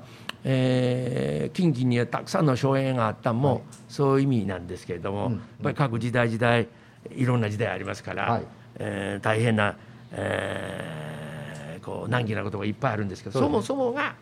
[0.49, 3.61] えー近畿にはたくさんの荘園があったのも、はい。
[3.89, 5.33] そういう意味なんですけれども、うん。
[5.33, 6.67] やっぱり各時代時代
[7.11, 8.43] いろんな時代ありますから、はい。
[8.79, 9.75] えー大変な、
[10.11, 14.15] えーこう難儀なことがいっぱいあるんですけどそそもそもが、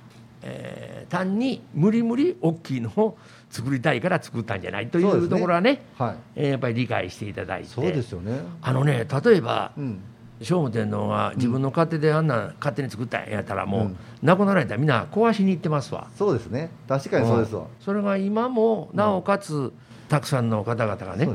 [0.44, 3.18] えー単に無理無理大きいのを
[3.50, 6.16] 作りたいから作ったんじゃないというところはねはい。
[6.36, 7.68] えーやっぱり理解していただいて。
[7.70, 8.40] そうですよね。
[8.62, 10.00] あのね例えばうん
[10.42, 13.98] 聖武天皇が自分の勝手であんな勝手に作ったんやったらもう、うん。
[14.22, 16.08] 亡くなられたらみんな壊しに行ってますわ。
[16.18, 16.70] そうですね。
[16.88, 17.68] 確かにそうですわ。
[17.80, 19.72] それが今もなおかつ
[20.10, 21.34] たくさんの方々がね、ね。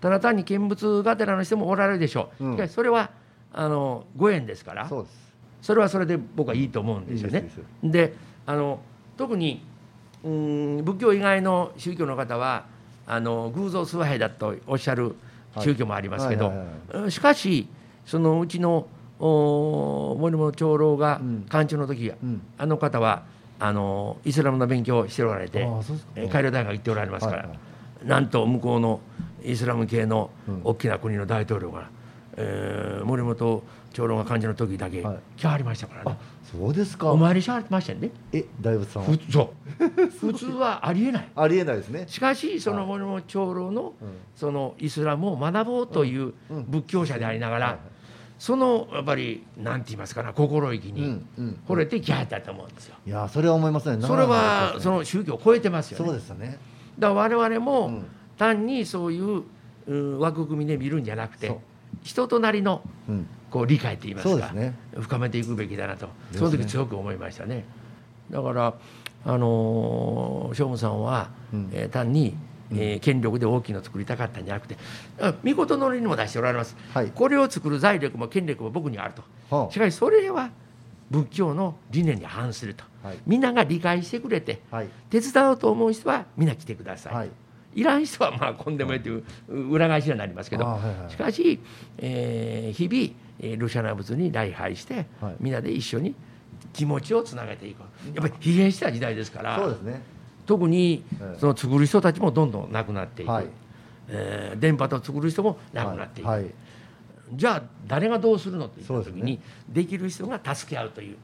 [0.00, 2.56] ただ単に見物がてらの人もおられるでしょう、うん。
[2.56, 3.10] しかしそれは
[3.52, 4.88] あのご縁ですから。
[5.62, 7.48] それはそれで僕はいいと思うんですよね。
[7.84, 8.14] で
[8.46, 8.80] あの
[9.16, 9.64] 特に
[10.24, 12.64] うーん仏教以外の宗教の方は
[13.06, 15.14] あの偶像崇拝だとおっしゃる
[15.60, 16.52] 宗教もありますけど
[17.10, 17.68] しかし
[18.04, 18.86] そのうちの
[19.20, 21.42] お森本長老がうん。
[21.48, 22.42] 館長の時、うん。
[22.58, 23.24] あの方は
[23.60, 26.12] あのイスラムの勉強をしておられてああそうですか。
[26.16, 27.54] えー海洋大学行っておられますから、はいは
[28.04, 29.00] なんと向こうの
[29.44, 30.60] イスラム系のうん。
[30.64, 31.88] 大きな国の大統領が
[32.36, 33.62] えー森本
[33.92, 35.18] 長老が幹事の時だけはい。
[35.36, 37.12] 来はりましたからね、そうですか。
[37.12, 39.08] お参りしはりましたよねえ大仏さんは？
[39.16, 40.06] ふそう。
[40.18, 41.28] 普通はありえない。
[41.36, 42.06] ありえないですね。
[42.08, 42.80] しかしそはい。
[42.80, 44.08] の森本長老のうん。
[44.34, 46.64] そのイスラムを学ぼうといううん。
[46.68, 47.78] 仏教者でありながはいら
[48.42, 51.24] そのやっぱりなんて言いますかな心意気うに
[51.68, 52.96] 惚れて来はったと思うんですよ。
[53.06, 54.04] いやそれは思いますね。
[54.04, 56.04] それはそのの宗教を超えてますよね。
[56.04, 56.58] そうですよね。
[56.98, 58.04] だから我々うもん。
[58.36, 59.44] 単にそういう
[59.86, 61.56] うん枠組みで見るんじゃなくて
[62.02, 63.28] 人となりのうん。
[63.48, 64.52] こう理解といいますか
[64.98, 66.08] 深めていくべきだなと。
[66.32, 67.64] その時強く思いましたね。
[68.28, 68.74] だから
[69.24, 71.70] あのー、聖武さんは、うん。
[71.72, 72.34] えー単に、
[72.70, 74.76] えー権力で大きいのを作りたかったんじゃなくて
[75.20, 77.10] あ御事の例にも出しておられます、はい。
[77.10, 79.22] これを作る財力も権力も僕にあると。
[79.54, 80.50] はしかしそれは
[81.10, 82.84] 仏教の理念に反すると。
[83.04, 83.18] あはい。
[83.26, 84.88] 皆が理解してくれてはい。
[85.10, 87.30] 手伝おうと思う人は皆来てください、はい。
[87.74, 89.24] い、らん人はまあ今でもいいという
[89.70, 91.60] 裏返しになりますけど、あはいはいしかし、
[91.98, 95.36] えー日々、えールシャナ仏に礼拝して、はい。
[95.40, 96.14] 皆で一緒に
[96.72, 100.02] 気持ちをつなげていくやっぱり疲弊した時代ですからそうですね
[100.52, 101.40] 特にええ。
[101.40, 103.46] その作る人たちもどんどんなくなっていく、はい。
[104.08, 106.46] えー電波と作る人もなくなっていく、はい。
[107.32, 111.16] じゃあ誰がどうするのって言った時にできる人が助け合うという。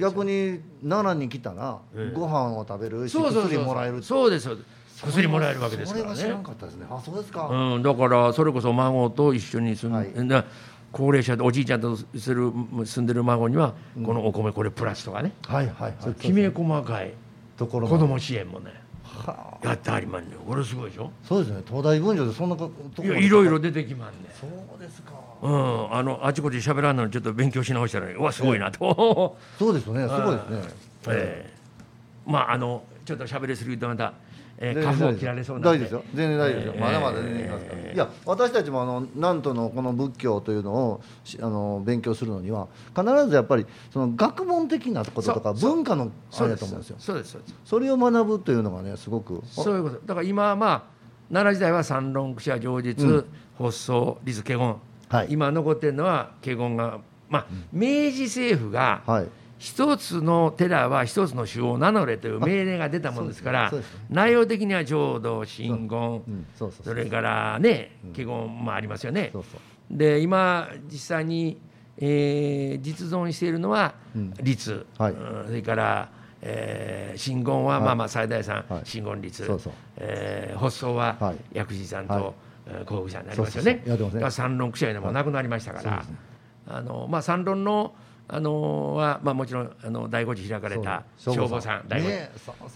[0.00, 2.14] 逆に奈良に来たらええ。
[2.14, 5.04] ご飯を食べるし薬もらえるそうですそうです。
[5.04, 6.16] 薬もらえるわけですからね。
[6.16, 6.86] それは知らんかったですね。
[6.88, 7.48] あそうですか。
[7.48, 10.24] うん、だからそれこそ孫と一緒に住ん、はい。
[10.24, 10.46] な
[10.92, 12.50] 高齢者でおじいちゃんとする
[12.86, 15.94] 住んでる孫にはこのお米これプラスとかね、はいはいはい。
[16.00, 17.12] それきめ細かい
[17.56, 18.72] ところ子供支援もね。
[19.02, 19.66] はあ。
[19.66, 21.10] やってありまんねこれすごいでしょ？
[21.26, 21.62] そうですね。
[21.66, 25.12] 東大分譲でそんなことこいやいろいろ出てきまんねそうですか。
[25.42, 25.94] うん。
[25.94, 30.02] あのあちこち喋らんのにちょっと勉強し直したらうわすごいなと、そうですよね。
[30.02, 30.74] すごいですね。
[31.08, 31.56] ええ。
[32.26, 34.12] まああのちょっと喋りすぎるとまた、
[34.58, 35.86] えー、花粉を切られそうなんで。
[35.86, 36.14] 大丈夫ですよ。
[36.14, 46.96] 全然大丈夫ですよ、えーまだまだ全然いますから、いや私たちもあの南都のこの仏教というのをしあの勉強するのには必ずやっぱりその学問的なこととか文化のあれだと思うんですよ。
[46.98, 47.54] そうですそうです。
[47.64, 49.42] それを学ぶというのがねすごく。
[49.46, 50.00] そういうこと。
[50.04, 50.82] だから今はまあ
[51.32, 53.24] 奈良時代は三論口や上実、うん。
[53.58, 54.76] 発想立華厳、
[55.08, 55.26] はい。
[55.30, 63.72] 今残ってるのは華厳がまあ、明治政府がはい一つの寺は一つの宗を名乗れという命令が出たもんですから
[64.10, 66.30] 内容的には浄土真言う。
[66.30, 66.46] ん。
[66.54, 69.32] それからね華厳もありますよね。
[69.90, 71.58] で今実際に、
[71.98, 74.34] えー実存しているのはうん。
[74.42, 75.12] 律、はい。
[75.12, 75.46] うん。
[75.46, 76.08] それから、
[76.42, 78.82] えー真言はまあまあ最大さん、はい。
[78.84, 81.36] 真言律、そえー発想ははい。
[81.52, 82.24] 薬師さんと、はい。
[82.66, 83.82] えー幸福さんになりますよね。
[83.86, 83.96] そうそうそう。
[83.96, 84.14] やってますね。
[84.14, 86.02] だから三論口やのもなくなりましたから、ね。
[86.68, 87.94] あのまあ、三論の
[88.28, 91.84] あのは、まあ、もちろんあの第五次開かれた消防さん。
[91.88, 92.30] 第五次ね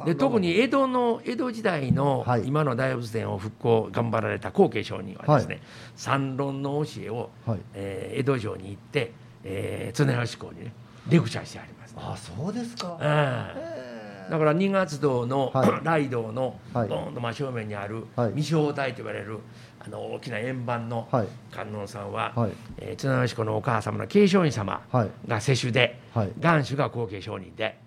[0.07, 2.47] で特に江戸の江戸時代のはい。
[2.47, 5.63] 今の大仏殿を復興頑張られた後継上人はですね、はい。
[5.97, 7.59] 三論の教えを、はい。
[7.75, 9.13] えー江戸城に行って、
[9.45, 10.73] えー、常吉公にね
[11.09, 12.99] レクチャーしてあります、あそうですか。
[14.31, 15.69] だから二月堂の、はい。
[15.83, 16.89] 雷道のはい。
[16.89, 18.31] ドーンと真正面にあるはい。
[18.31, 19.39] 未正体と言われる
[19.83, 21.29] あの大きな円盤のはい。
[21.53, 22.51] 観音さんは、はい。
[22.79, 25.11] えー綱吉公のお母様の慶祥院様はい。
[25.27, 26.31] が世襲で、はい。
[26.39, 27.79] 元首が後継上人で。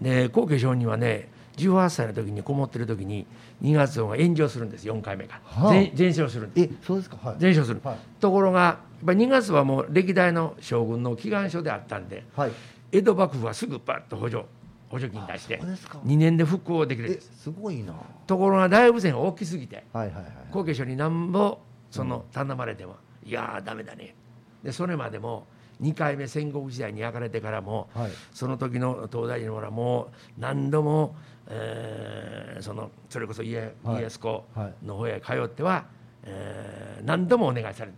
[0.00, 3.26] で後継上人はね18歳の時にこもってる時に
[3.60, 5.72] 二月堂が炎上するんです4回目が、はあ。
[5.72, 6.72] 全全焼するんです。
[6.72, 7.16] えそうですか？
[7.22, 7.36] はい。
[7.38, 7.96] 全焼する、はい。
[8.20, 12.52] ところがやっぱり2月はもう歴代の将軍の祈願書であったんではい。
[12.90, 14.44] 江戸幕府はすぐパッと補助
[14.90, 15.58] 補助金出して。
[15.60, 15.98] そうですか。
[16.04, 17.08] 2年で復興できる。
[17.08, 17.94] んえですすごいな。
[18.26, 20.24] ところが大仏殿が大きすぎてはいはいはい。
[20.50, 21.58] 後継所になんぼ
[21.90, 24.14] その頼まれても、いやーダメだね。
[24.62, 25.46] でそれまでも
[25.80, 28.10] 2回目戦国時代に焼かれてからも、はい。
[28.32, 31.14] その時の東大寺の者はもう何度も、
[31.46, 34.86] えーそのそれこそ家康公はい。
[34.86, 35.84] の方へ通っては、
[36.24, 37.94] えー何度もお願いされる。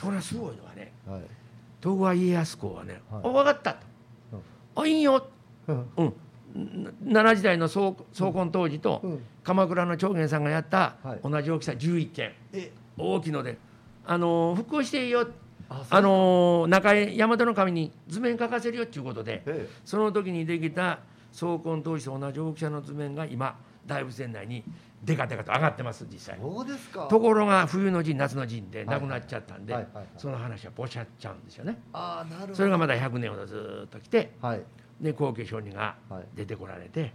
[0.00, 1.22] ところがすごいのはねはい。
[1.80, 3.20] 徳川家康公はね「はい。
[3.24, 3.74] お分かった」
[4.32, 4.42] と
[4.82, 5.26] 「あいいよ」
[5.68, 5.86] うん。
[5.96, 6.14] うん、ん
[7.04, 9.24] 奈良時代の総総根当時と、うん。
[9.44, 11.20] 鎌倉の長元さんがやったはい。
[11.22, 12.70] 同じ大きさ11件、え。
[12.96, 13.58] 大きいので、
[14.06, 15.28] あのー復興していいよ。
[15.70, 24.64] ああのー中江大和の神に図面書かせるよっていうことでえその時にできた総根当時と同じ大きさの図面が今大仏殿内に
[25.04, 26.38] デカデカと上がってます実際。
[26.40, 27.06] そうですか。
[27.08, 29.76] ところが冬の陣夏の陣ではいなくなっちゃったんで、
[30.16, 31.78] その話はぼしゃっちゃうんですよね。
[31.92, 32.54] あーなるほど。
[32.56, 34.62] それがまだ100年ほどずーっと来てはい
[35.00, 36.24] で後継上人がはい。
[36.34, 37.12] 出てこられて、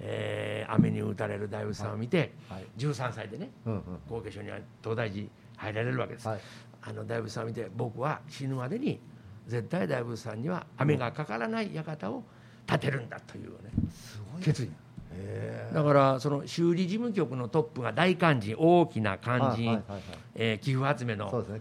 [0.00, 2.66] えー雨に打たれる大仏さんを見て、はい。
[2.78, 3.82] 13歳でねうんうん。
[4.08, 6.40] 後継所には東大寺入られるわけです、はい。
[6.82, 9.00] あの大仏さんを見て僕は死ぬまでに
[9.46, 12.22] 絶対大仏さんには雨がかからない館を
[12.66, 14.70] 建てるんだというねすごい決意。
[15.12, 20.02] へだからその修理事務局のトップが大肝心大きな肝心、はいはいはいはい。
[20.36, 21.60] えー寄付集めのね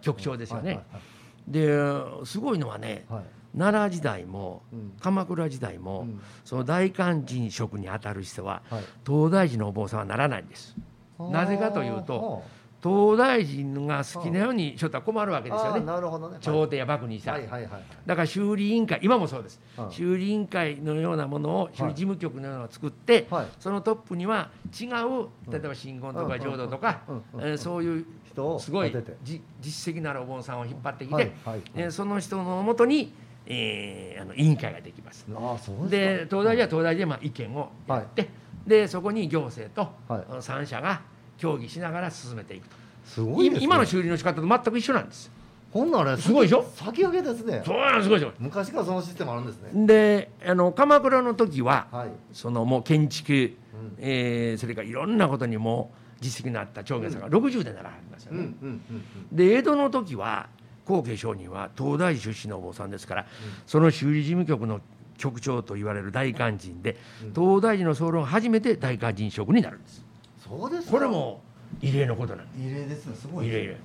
[0.00, 0.74] 局長ですよね。
[0.90, 1.02] はい
[1.46, 3.24] ですごいのはねはいはい
[3.56, 4.92] 奈良時代もうん。
[5.00, 6.20] 鎌倉時代も、うん。
[6.44, 8.84] その大肝心職に当たる人ははい。
[9.06, 10.74] 東大寺のお坊さんはならないんです。
[10.76, 12.42] はいなぜかというとは
[12.82, 15.86] 東大寺が好きなようにしょったら困るわけですよああね。
[15.86, 16.36] なるほどね。
[16.40, 17.38] 朝廷や幕にしたら。
[17.38, 17.82] はいはいはいはい。
[18.04, 19.90] だから修理委員会今もそうです、うん。
[19.90, 21.76] 修理委員会のようなものをい。
[21.76, 23.46] 修理事務局のようなのを作って、はい。
[23.58, 33.14] そのトップには違う例えば信言とか浄土とか、うんうんえーそういう人をすごい実績のあるお盆さんを引っ張ってきて、はいはいえーその人のもとに、
[33.46, 35.26] えーあの委員会ができます。
[35.34, 38.28] ああそうで東大寺は東大寺でまあ意見をやって、
[38.66, 41.02] でそこに行政と、三者が
[41.36, 43.58] 協議しながら進めていくと、すごいね。
[43.60, 45.30] 今の修理の仕方と全く一緒なんです。
[45.72, 46.64] ほんならすごいでしょ？
[46.74, 47.62] 先駆けですね。
[47.66, 49.86] そうなんですすごいです昔からそのシステムあるんですね。
[49.86, 52.08] であの鎌倉の時ははい。
[52.32, 53.52] そのもう建築、うん。
[53.98, 58.78] えーそれからいろんなことにも実績のあった長元さんが60でならはりますようんうね。
[59.32, 60.48] で江戸の時は
[60.86, 63.26] 後継上人は東大寺出身のお坊さんですから、
[63.66, 64.80] その修理事務局の
[65.16, 66.96] 局長と言われる大肝心で、
[67.34, 70.04] 東大寺の総論初めて大肝心職になるんです。
[70.46, 70.92] そうですか。
[70.92, 71.40] これも
[71.80, 72.60] 異例のことなんです。
[72.60, 73.16] 異例ですね。
[73.16, 73.76] すごい異例。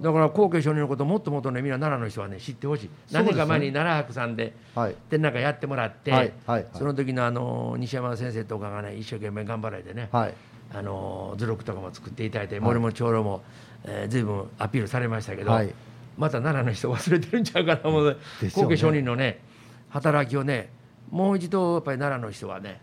[0.00, 2.90] だから後継上人のこともっともっとねみんな奈良の人はね知ってほしい。
[3.12, 4.96] 何年か前に奈良博さんではい。
[5.08, 6.32] 展覧会やってもらって、はい。
[6.46, 6.60] はい。
[6.62, 6.66] はい。
[6.74, 10.34] その時のあの西山先生とかがね一生懸命頑張られてね、はい。
[10.74, 13.42] あの図録とかも作っていただいて、森も長老も、
[13.84, 15.72] えー、随分アピールされましたけど、はい
[16.20, 18.16] また奈良の人忘れてるんちゃうかな思う。
[18.54, 19.40] 後継上人のね
[19.88, 20.70] 働きをね
[21.10, 22.80] もう一度やっぱり奈良の人はね、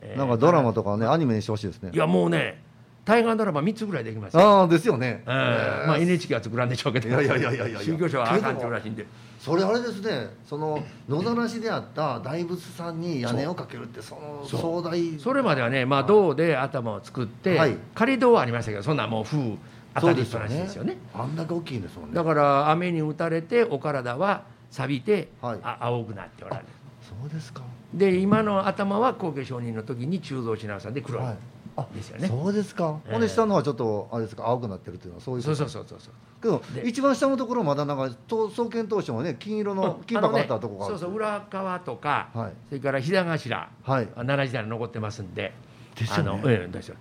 [0.00, 1.90] えーなんかドラマとかねアニメにしてほしいですね。
[1.92, 2.62] いやもうね
[3.04, 5.22] 大河ドラマ3つぐらいできますよ、ああですよね。
[5.26, 7.08] えーまあ、NHK は作らんでしょうけど。
[7.08, 9.06] いやいやいやいや宗教者はあかんっていうらしいんで。
[9.38, 10.28] それあれですね。
[10.46, 15.18] その野ざらしであった大仏さんに屋根をかけるってその壮大。
[15.18, 17.76] それまではね、まあ、銅で頭を作って、はい。
[17.94, 19.56] 仮銅はありましたけどそんなもう風
[20.00, 20.96] 当たりっぱなしですよね。
[21.14, 22.14] あんだけ大きいんですもんね。
[22.14, 25.58] だから雨に打たれてお体は錆びて、はい。
[25.62, 26.68] あ青くなっておられる。
[27.02, 27.62] そうですか。
[27.94, 31.36] で今の頭は後継承人の時に鋳造し直さんで黒い、はい。
[31.76, 32.28] あですよね。
[32.28, 33.12] そうですか、ええ。
[33.12, 36.12] ほんで下の方はちょっとあれですか青くなってるっていうのはそういうそうそうそうそうそう。
[36.42, 40.98] けどで一番下のところまだなんかと創建当初もね金色の金箔あったとこがある。
[40.98, 42.52] そうそう裏側とか、はい。
[42.68, 44.06] それから平頭はい。
[44.08, 45.52] 奈良時代に残ってますんで。
[45.94, 46.30] ですよね。
[46.30, 46.96] あのええですよ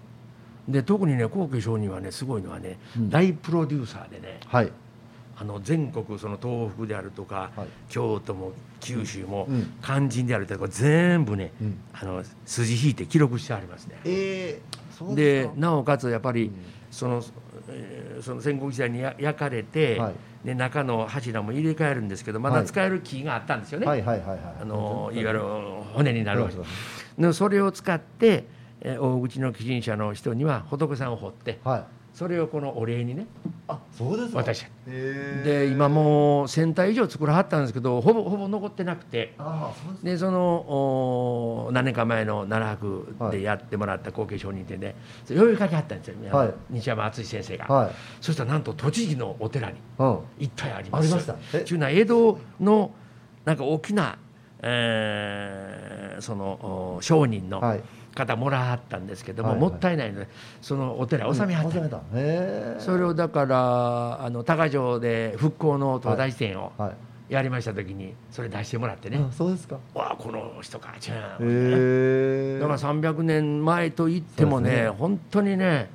[0.68, 3.10] で特にね後継承人はねすごいのはね、うん。
[3.10, 4.72] 大プロデューサーでねはい。
[5.40, 7.68] あの全国その東北であるとか、はい。
[7.90, 9.74] 京都も九州も、うん。
[9.84, 11.80] 肝心であるとか全部ね、うん。
[11.94, 13.98] あの筋引いて記録してありますね。
[14.04, 15.54] ええそうでか。
[15.56, 16.54] なおかつやっぱり、うん。
[16.92, 17.24] その
[17.70, 20.14] えーその戦国時代にや焼かれて、はい。
[20.44, 24.16] で中の柱も入れ替えるんですけどまだ使える木があったんですよね、はいわ
[25.14, 25.42] ゆる
[25.94, 26.56] 骨になるわけ。
[27.22, 28.46] でそれを使って、
[28.82, 31.84] えー大口の寄進者の人には仏さんを彫ってはい。
[32.14, 33.28] それをこのお礼にね
[33.68, 34.42] あそうですか。
[34.44, 34.92] 渡した。
[34.92, 40.42] で今もう1000体以上作らはったんですけどほぼほぼ残ってなくてそうですでその
[41.68, 46.54] お何年か前の奈良博でやってもらった後継承認展でそれ呼びかけはったんですよ、はい。
[46.72, 47.92] 西山敦先生が、はい。
[48.20, 50.20] そしたらなんと栃木のお寺にうん。
[50.40, 51.06] 一体あります。
[51.06, 51.36] ありました。
[51.54, 51.64] え？
[51.66, 52.92] ちゅうのは江戸の
[53.46, 54.18] なんか大きな、
[54.62, 57.82] えーそのお商人のはい
[58.18, 59.70] 方もらはったんですけども、はいはい。
[59.70, 60.28] もったいないので
[60.62, 61.98] そのお寺納めはった、収めた。
[61.98, 62.76] へえ。
[62.80, 66.92] それをだからあの多賀城で復興の東大寺展をはい。
[67.30, 69.78] やりました時にそれ出してもらってね、あそうですか。
[69.94, 72.60] わあこの人かじゃあ、へえ。
[72.62, 74.90] だから300年前と言ってもねね。
[74.90, 75.90] 本当にね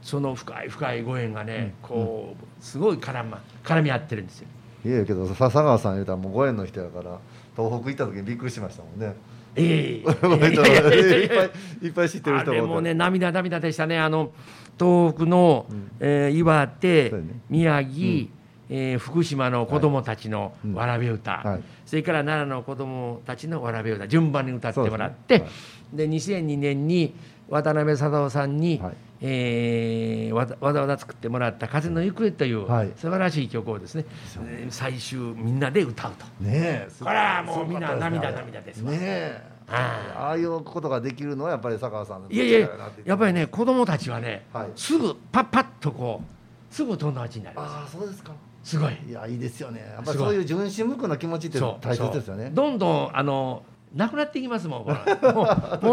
[0.00, 4.48] その深い深いご縁がね、こうすごい絡,、ま、絡み合ってるんですよ。
[4.84, 7.18] いやけど笹川さん言うたらもうご縁の人やから
[7.56, 9.14] 東北行った時にびっくりしましたもんね
[9.58, 10.08] ええ。
[10.08, 11.50] いっぱい
[11.82, 13.98] いっぱい知ってるあ人がおってれもね涙涙でしたね。
[13.98, 14.30] あの
[14.78, 15.90] 東北の、うん。
[16.00, 17.22] えー岩手、ね。
[17.50, 18.28] 宮城、
[18.70, 21.62] えー福島の子供たちのうんわらべ歌、はい。
[21.84, 25.44] それから奈良の子供たちのわらべ歌順番に歌ってもらって。
[25.92, 27.14] で,、2002年に
[27.48, 28.94] 渡辺貞夫さんに、はい。
[29.20, 32.92] えーわざわざ作ってもらった「風の行方」というはい。
[32.96, 34.04] 素晴らしい曲をですね、
[34.46, 36.24] えー最終みんなで歌うと。
[36.40, 36.88] ねえ。
[37.00, 38.92] これはもうみんな涙涙ですわ。
[38.92, 38.98] ね。
[39.00, 39.42] え。
[39.68, 40.30] ああ。
[40.30, 42.68] あいうことができるのはやっぱり坂川さんのいやいや
[43.04, 44.68] やっぱりね子供たちはね、はい。
[44.76, 47.72] すぐパッパッとこうすぐ友達になるんです。
[47.72, 48.32] よああそうですか。
[48.62, 48.96] すごい。
[49.08, 49.80] いやいいですよね。
[49.94, 52.50] やっぱりそういう純真無垢な気持ちって大切ですよね。
[52.52, 53.62] どんどんあの
[53.94, 55.46] なくなっていきますもんこれもうもう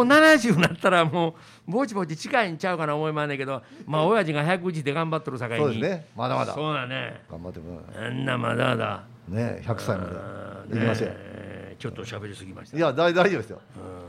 [0.06, 1.36] 70になったらも
[1.68, 5.66] うぼちぼち近いんちゃうかな思いまんねんけどまあ親父が101で頑張っとるさかいに。
[5.66, 6.08] そうですね。
[6.16, 6.54] まだまだ。
[6.54, 7.22] そうだね。
[7.30, 9.04] 頑張ってくださあんなまだだ。
[9.30, 10.06] いね100歳ま
[10.70, 10.78] で。
[10.78, 12.78] いきましょうねちょっと喋りすぎました。
[12.78, 13.62] いや大大丈夫ですよ。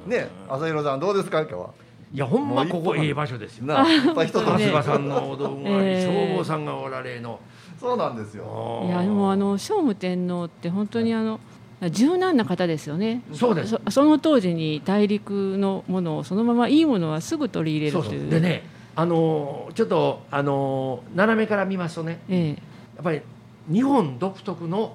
[0.04, 0.10] うん。
[0.10, 1.70] ね朝弘さんどうですか今日は？
[2.12, 3.66] いやほんまここええ場所ですよ。
[3.66, 6.06] なあいっぱい人とねさんのお道具があり、ええ。
[6.06, 7.40] 消防さんがおられの。
[7.80, 8.84] そうなんですよ。
[8.86, 11.40] いやでもあの聖武天皇って本当にあの
[11.90, 13.22] 柔軟な方ですよね。
[13.32, 13.70] そうです。
[13.70, 18.30] そその当時に大陸のものをそのままいいものはすぐ取り入れるというう。
[18.30, 18.64] でね、
[18.94, 22.48] あのーちょっとあのー斜めから見ますとね、ええ。
[22.50, 22.54] や
[23.00, 23.20] っぱり
[23.70, 24.94] 日本独特の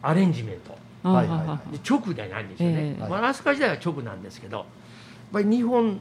[0.00, 0.78] アレンジメント。
[1.04, 4.66] あはいはいはい直じゃないんですよね、ええまあ、飛鳥時代は直なんですけどやっ
[5.34, 6.00] ぱり日本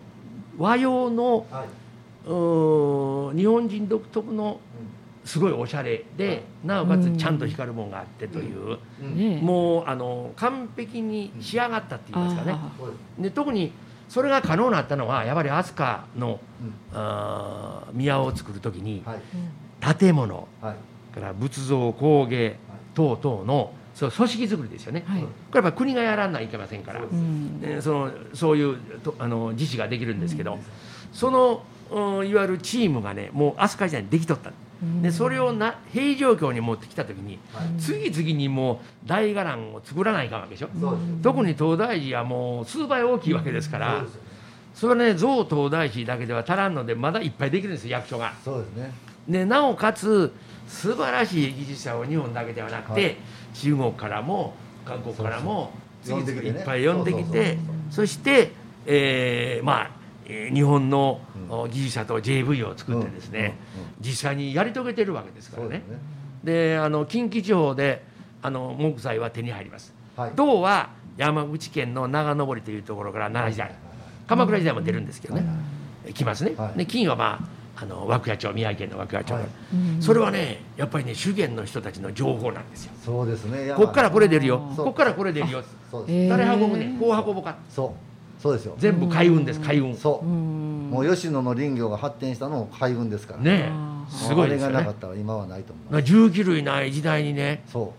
[0.58, 1.68] 和洋のはい
[2.26, 2.30] 日
[3.46, 4.62] 本人独特の
[5.26, 8.78] すごいおしゃれでなおかつちゃんと光るもんがあってという。
[9.42, 12.58] もうあの完璧に仕上がったって言いますかね。
[13.20, 13.72] で特に
[14.10, 16.74] それが可能になったのはやっぱり飛鳥のうん。
[16.94, 19.96] あー宮を作る時にはい。
[19.96, 20.48] 建物。
[20.62, 20.76] はい。
[21.14, 22.58] から仏像工芸
[22.96, 25.22] 等々のそう組織作りですよね、はい。
[25.22, 27.02] これやっぱり国がやらないといけませんから。
[27.02, 27.16] そ。
[27.16, 27.82] ね。
[27.82, 30.58] そのそういうとあの自治ができるんですけど、
[31.12, 34.56] その、うんいわゆるチームがねもう飛鳥時代にできとったで
[35.12, 37.80] それをな平状況に持ってきた時にはい。
[37.80, 40.70] 次々にもう大伽藍を作らないかんわけでしょ。
[41.22, 44.06] 特に東大寺はもう数倍大きいわけですから、
[44.74, 48.34] それはね造東大寺だけでは足らんのでまだいっぱいできるんですよ役所が。
[48.44, 48.92] そうですね。
[49.28, 50.34] でなおかつ
[50.68, 53.18] 素晴らしい技術者を日本だけではなくて、はい。
[53.54, 54.54] 中国からも
[54.86, 55.72] 韓国からも
[56.04, 57.58] 次々いっぱい呼んできて
[57.90, 58.52] そして、
[58.86, 61.22] えーまあえー日本の
[61.72, 63.58] 技術者と JV を作ってですね、
[64.00, 65.84] 実際にやり遂げてるわけですからね。
[66.44, 68.04] であの近畿地方で
[68.42, 69.94] あの木材は手に入ります。
[70.16, 70.32] はい。
[70.36, 73.76] 銅は山口県の長登というところから奈良時代
[74.28, 75.46] 鎌倉時代も出るんですけどね、
[76.14, 76.78] 来ますね、はい。
[76.78, 77.40] で金はま
[77.78, 79.50] ああの涌谷町宮城県の涌谷町から、はい。
[79.74, 80.02] うん。
[80.02, 82.92] それはねやっぱりね修験の人たちの情報なんですよ。
[83.04, 83.74] そうですね。
[83.76, 84.74] こっからこれ出るよ。
[84.76, 85.64] こっからこれ出るよ。
[86.30, 87.30] 誰運ぶねこう。
[87.30, 87.56] 運ぶか。
[87.70, 88.13] そう
[88.44, 88.76] そうですよ。
[88.78, 89.96] 全部海運です海運。
[89.96, 90.28] そう。
[90.28, 90.90] うん。
[90.92, 93.40] もう吉野の林業が発展したのも海軍ですから。
[93.40, 93.72] ね
[94.10, 94.76] すごいですよね。
[94.76, 96.04] あれがなかったら今はないと思います。
[96.04, 97.94] 重機類ない時代にねそ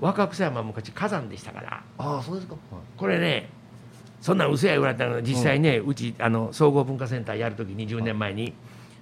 [0.00, 0.04] う。
[0.04, 1.82] 若草山は昔火山でしたから。
[1.96, 2.56] ああそうですか。
[2.98, 3.48] これね
[4.20, 8.52] そんなん嘘や言われたの実際ね、うちあの総合文化センターやるときに10年前に、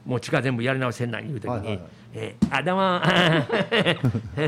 [0.07, 1.87] もう地下全部やり直せんなん言うときに、はいはいはい。
[2.15, 3.01] えーあどうも。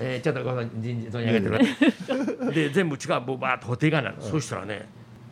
[0.00, 4.86] えーちょっとごめん人事存じ上げてくださいで全部地下バーッと補定がなる、そしたらね、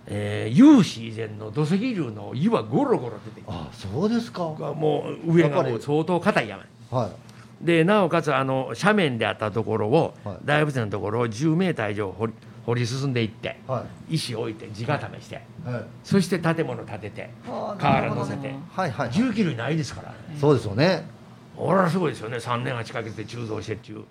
[0.08, 4.42] えー、有史以前の土石流の岩ゴロゴロ出てきてああそうですか。
[4.44, 6.64] もう上がもう相当硬い山。
[6.90, 7.64] はい。
[7.64, 10.36] でなおかつあの斜面であったところを、はい。
[10.44, 12.32] 大仏のところを10メーター以上掘り
[12.66, 15.68] 掘り進んでいっては石置いて地固めしてい。
[15.68, 15.84] はい。
[16.04, 17.30] そして建物建てて
[17.78, 18.54] 瓦乗せて。
[18.70, 19.10] はいはい。
[19.10, 20.16] 重機類ないですからね。
[20.40, 21.08] そうですよね。
[21.56, 22.36] 俺はすごいですよね。
[22.36, 24.04] 3年8ヶ月で鋳造してっちゅう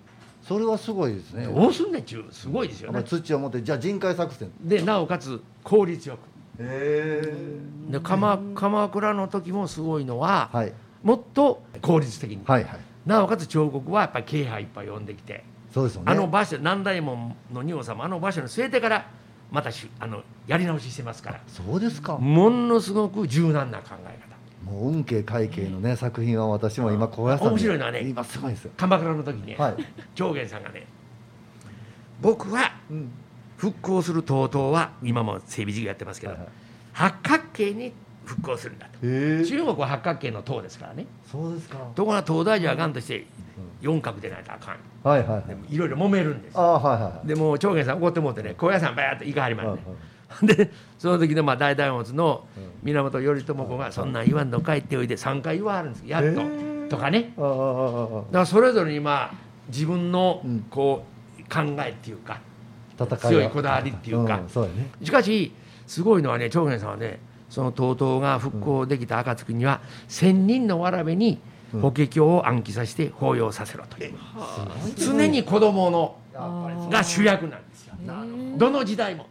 [0.47, 1.47] それはすごいですね。
[1.47, 2.99] どうすんねんちゅうすごいですよね。
[2.99, 4.51] り土を持ってじゃあ人海作戦。
[4.61, 6.19] でなおかつ効率よく。
[6.59, 7.33] へ
[7.89, 10.73] で鎌鎌倉の時もすごいのははい。
[11.01, 12.41] もっと効率的に。
[12.45, 12.79] はいはい。
[13.07, 15.43] なおかつ彫刻はやっぱり慶派いっぱい呼んできて。
[15.73, 16.11] そうですよね。
[16.11, 19.09] あの場所南大門の仁王様あの場所に据えてから
[19.51, 21.41] またしあのやり直ししてますから。
[21.47, 22.19] そうですか。
[22.19, 24.34] ものすごく柔軟な考え方
[24.65, 28.71] もう運慶会計のね作品は私も今高野山で面白いのはね今すごいですよ。
[28.75, 29.75] 鎌倉の時にね、はい。
[30.15, 30.87] 上元さんがね
[32.21, 33.11] 僕はうん。
[33.57, 36.49] 復興する東東は今も整備事業やってますけど、はいはい。
[36.91, 37.93] 八角形に
[38.25, 38.99] 復興するんだと。
[39.01, 41.05] 中国は八角形の塔ですからね。
[41.31, 41.77] そうですか。
[41.95, 43.25] ところが東大寺はがんとして
[43.81, 44.77] 四角でないとあかん。
[45.07, 45.73] はいはいはい。
[45.73, 46.57] いろいろ揉めるんです。
[46.57, 47.27] ああはいはいはい。
[47.27, 49.95] でもう長元さん怒ってもうてね高野山バーッと行かはりまはいすね
[50.43, 52.63] でその時のまあ大大物のうん。
[52.83, 56.27] 源頼朝公が「そんなん言わんの帰っておいで3回言わはるんですやっと。
[56.27, 56.87] へー。
[56.87, 57.33] とかね。
[57.35, 59.33] だからそれぞれにまあ
[59.69, 60.65] 自分のうん。
[60.69, 61.03] こ
[61.39, 62.39] う考えっていうか
[63.19, 64.37] 強いこだわりっていうか。
[64.37, 64.89] んそうやね。
[65.03, 65.51] しかし
[65.87, 67.19] すごいのはね長元さんはね
[67.49, 71.39] その TOTO が復興できた暁には千人のわらべに
[71.73, 71.81] うん。
[71.81, 74.13] 法華経を暗記させて法要させろという。
[74.95, 76.15] 常に子供の
[76.89, 77.95] が主役なんですよ。
[78.57, 79.27] どの時代も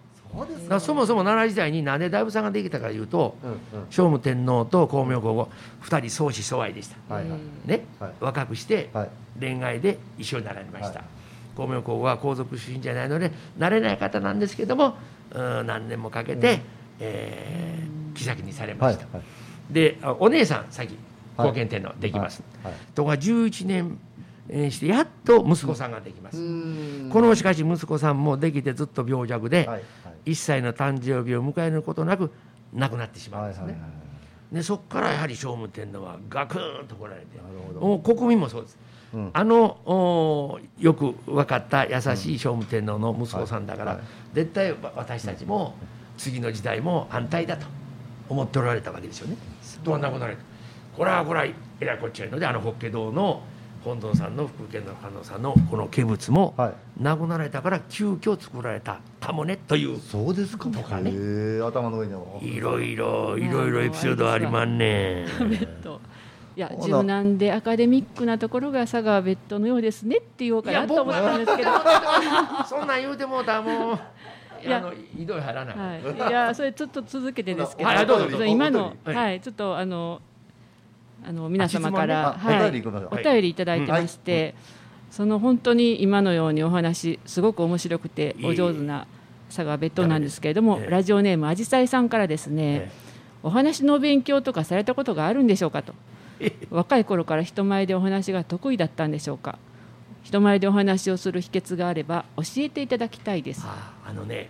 [0.81, 3.59] そもそも奈良時代になんで大仏さんができたかというとうんうん。
[3.91, 5.49] 聖武天皇と光明皇后
[5.83, 6.97] 2人相思相愛でした。
[7.65, 7.85] ね。
[7.99, 8.13] はい。
[8.21, 9.11] 若くしてはい。
[9.39, 11.09] 恋愛で一緒になられました、はい。
[11.57, 14.97] 光明皇后は皇族出身じゃないのでなれない方なんですけども
[15.33, 16.61] うん何年もかけて、
[17.01, 19.73] えー妃にされました、はいはい。
[19.73, 20.97] であお姉さん先
[21.37, 21.49] はい。
[21.49, 22.75] 後見天皇できます、はい。
[22.95, 23.99] ところが11年
[24.49, 27.11] えーしてやっと息子さんができます、うん。
[27.11, 29.69] このしかし息子さんもできてずっと病弱で、
[30.27, 32.31] 1歳の誕生日を迎えることなく
[32.73, 33.87] 亡くなってしまうんですね、はいはいは
[34.53, 34.55] い。
[34.55, 37.27] でそこからやはり聖武天皇はガクーンと来られて
[38.05, 38.79] 国民もそうです。
[39.15, 39.31] うん。
[39.33, 44.07] あのおよく分かった優しい聖武天皇の息子さんだから、はいはい。
[44.35, 45.75] 絶対私たちも
[46.17, 47.67] 次の時代も安泰だと
[48.29, 49.37] 思っておられたわけですよね。
[49.83, 50.37] とはなくなれ
[50.97, 51.47] これはこれは
[51.81, 53.43] えらいこっちゃいのであの法華堂の
[53.85, 56.75] 本尊さんの福建の観音さんのこの化仏もはい。
[57.03, 61.11] 亡くなられたから急遽作られたタモネというそうですかとかね。
[61.63, 65.99] 頭の上にもいろいろいろいろエピソードありまんねベッド
[66.55, 71.71] いや柔軟でアカデミックなところが佐川ベッドのようですねって言おうかなと思ったんですけど、
[72.69, 73.99] そんなん言うてもうたらもう
[74.63, 80.21] いやあのひどい入らない、はい、いやそれちょっと続けてですけど、はいどうぞどうぞ今のはいはいちょっとあの
[81.27, 82.71] あの皆様から、ねあはいお
[83.17, 84.55] 便りいただいてまして、
[85.15, 89.07] その本当に今のようにお話すごく面白くてお上手な
[89.47, 90.91] 佐川ベッドなんですけれども、ええ。
[90.91, 92.93] ラジオネームあじさいさんからですね、え
[93.45, 95.95] お話の勉強とかされたことがあるんでしょうかと。
[96.69, 99.61] 若い頃から人前でお話が得意だったんでしょうか。
[100.25, 103.63] 人前でお話をする秘訣があれば教えていただきたいです。
[103.65, 104.49] ああのね、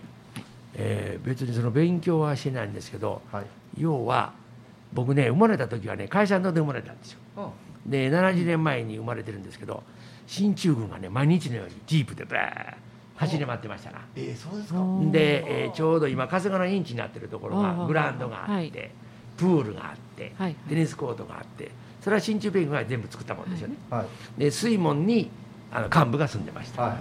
[0.73, 3.45] えー別にその勉強はしてないんですけどはい。
[3.77, 4.33] 要は
[4.93, 7.19] 僕ね生まれた時はね会社ので生まれたんですよ。
[7.37, 7.91] うん。
[7.91, 9.83] で70年前に生まれてるんですけど
[10.27, 12.73] 進駐軍がね毎日のようにジープでバーッ
[13.15, 14.01] 走り回ってましたな。
[14.15, 14.79] えーそうですか。
[14.79, 18.91] うんで、えーちょうど今春日のインチになってるところあがあグラウンドがあって、はい
[19.37, 21.71] プールがあって、はいテニスコートがあって
[22.01, 24.05] それは進駐米軍が全部作ったもんですよね、は
[24.37, 24.39] い。
[24.39, 25.29] で水門に
[25.71, 26.97] あの幹部が住んでました、は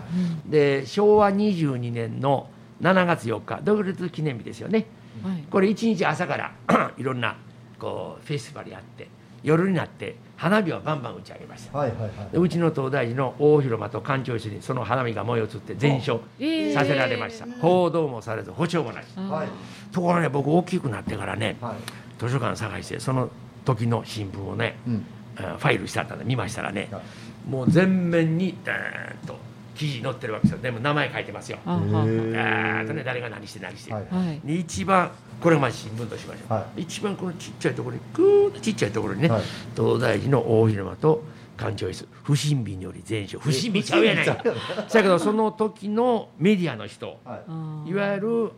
[0.47, 2.49] で昭和22年の
[2.81, 4.87] 7月4日独立記念日ですよね。
[5.23, 5.45] はい。
[5.51, 6.53] これ一日朝から
[6.99, 7.37] いろんな
[7.79, 9.09] こうフェスティバルやって
[9.45, 11.79] 夜になって花火をバンバン打ち上げました。
[11.79, 12.11] いはいはいはい。
[12.33, 16.75] でうちの東大寺の大広間と館長室にその花火が燃え移って全焼えー。
[16.75, 19.07] させられました、報道もされず補償もなし。
[19.17, 19.49] はい。
[19.93, 21.75] ところがね僕大きくなってからねはい。
[22.19, 23.29] 図書館探してその
[23.65, 25.07] 時の新聞をね、うん。
[25.37, 27.51] あファイルしてあったんで見ましたらねはい。
[27.51, 29.37] もう全面にダーンと
[29.75, 30.63] 記事載ってるわけですよ。
[30.63, 31.59] でも名前書いてますよ。
[31.67, 34.07] ダーンとね誰が何して何して、はい。
[34.09, 34.41] はい。
[34.45, 35.11] で一番
[35.41, 39.43] これがまず新聞としましょう、は一番このちっちゃいところにグーッとちっちゃいところにね、はい。
[39.77, 41.23] 東大寺の大広間と
[41.57, 43.43] 館長室不審火により全焼。
[43.43, 44.43] 不審火ちゃうやないか。
[44.43, 47.41] だけどその時のメディアの人は
[47.87, 47.91] い。
[47.91, 48.53] いわゆる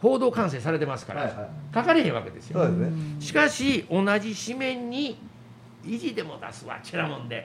[0.00, 1.48] 報道管制されてますから、はいはい。
[1.74, 2.66] 書かれへんわけですよ。
[2.68, 3.20] ね。
[3.20, 5.18] しかし同じ紙面に
[5.84, 7.44] 意地でも出すわちらもんで。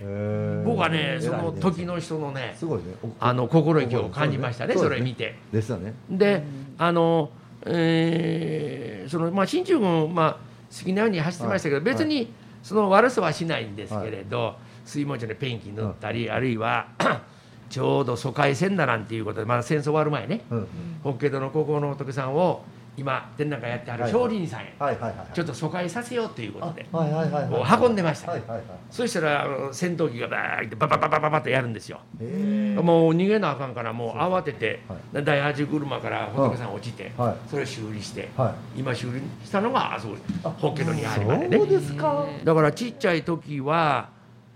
[0.65, 2.57] 僕はねその時の人のねね。
[2.61, 2.79] お
[3.19, 5.35] あの心意気を感じましたねそうですそれ見て。
[5.51, 5.93] ですよね。
[6.09, 6.43] で
[6.77, 7.31] あの、
[7.69, 11.85] えーそのまあ進駐軍、まあ、好きなように走ってましたけど、はい。
[11.85, 16.87] 別にその悪さはしないんですけれど、水門町でペンキ塗ったり、あるいは
[17.69, 20.41] ちょうど疎開船だなんていうことでまだ戦争終わる前ね。
[20.49, 20.67] うん
[21.03, 22.63] 法華堂の高校の仏さんを
[22.97, 26.85] 今展覧会やってはるはい少林さんへ、はいはいはいちょっと疎開させようということで。
[26.91, 27.79] あはいはいはいこはい。
[27.79, 28.31] う運んでました。
[28.31, 28.63] はいはいはい。
[28.89, 31.99] そしたらあの戦闘機がバーッてババババババってやるんですよ。
[32.19, 37.35] もう逃げなあかんからもう慌てて、は第八車から仏さん落ちて、はい。
[37.49, 38.79] それを修理して、はい。
[38.79, 41.57] 今修理したのがあそこあ法華堂にあるまでね。
[41.57, 42.25] そうですか。
[42.27, 44.09] へーだからちっちゃい時は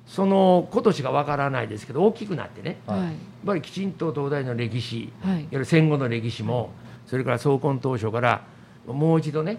[0.08, 2.78] その今年がわからないですけど大きくなってね。
[2.88, 3.00] はい。
[3.00, 5.34] はいやっぱりきちんと東大の歴史いはい。
[5.38, 6.70] わゆる戦後の歴史も
[7.12, 8.42] それから創建当初から
[8.88, 9.58] もう一度ね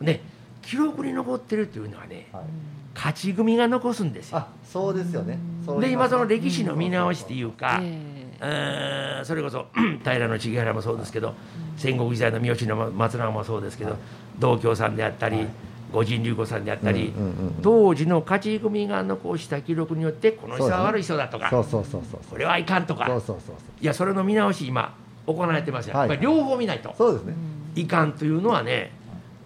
[0.00, 0.20] ね
[0.62, 2.44] 記録に残ってるっていうのはねはい。
[2.92, 4.38] 勝ち組が残すんですよ。
[4.38, 5.38] あそうですよね。
[5.80, 9.66] で今その歴史の見直しっていうか、えうーんそれこそ
[10.02, 11.34] 平重原もそうですけど
[11.76, 13.96] 戦国時代の三好の松永もそうですけど
[14.40, 15.48] 道教さんであったり、はい。
[15.92, 17.54] 五神龍子さんであったり、うんうんうんうん。
[17.62, 23.06] 当時の勝ち組が残した記録によってこの人は悪い人だとか、そうそうそうそうこれはいかんとか。
[23.06, 23.56] そうそうそう。
[23.80, 24.96] いやそれの見直し今
[25.26, 26.08] 行われてますよ、はい。
[26.08, 26.94] やっぱり両方見ないと。
[26.96, 27.34] そうですね。
[27.74, 28.92] いかんというのはね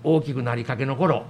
[0.05, 1.25] 大きくなりかけの頃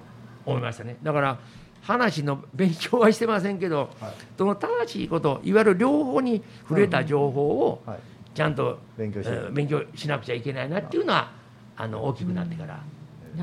[0.45, 0.97] 思いましたね。
[1.03, 1.39] だから
[1.83, 4.13] 話の勉強はしてませんけどはい。
[4.37, 7.99] その正しいこといわゆる両方に触れた情報をはい。
[8.33, 11.33] ちゃんと、勉強し勉強しなくちゃいけないなっていうのは
[11.77, 12.81] あの大きくなってから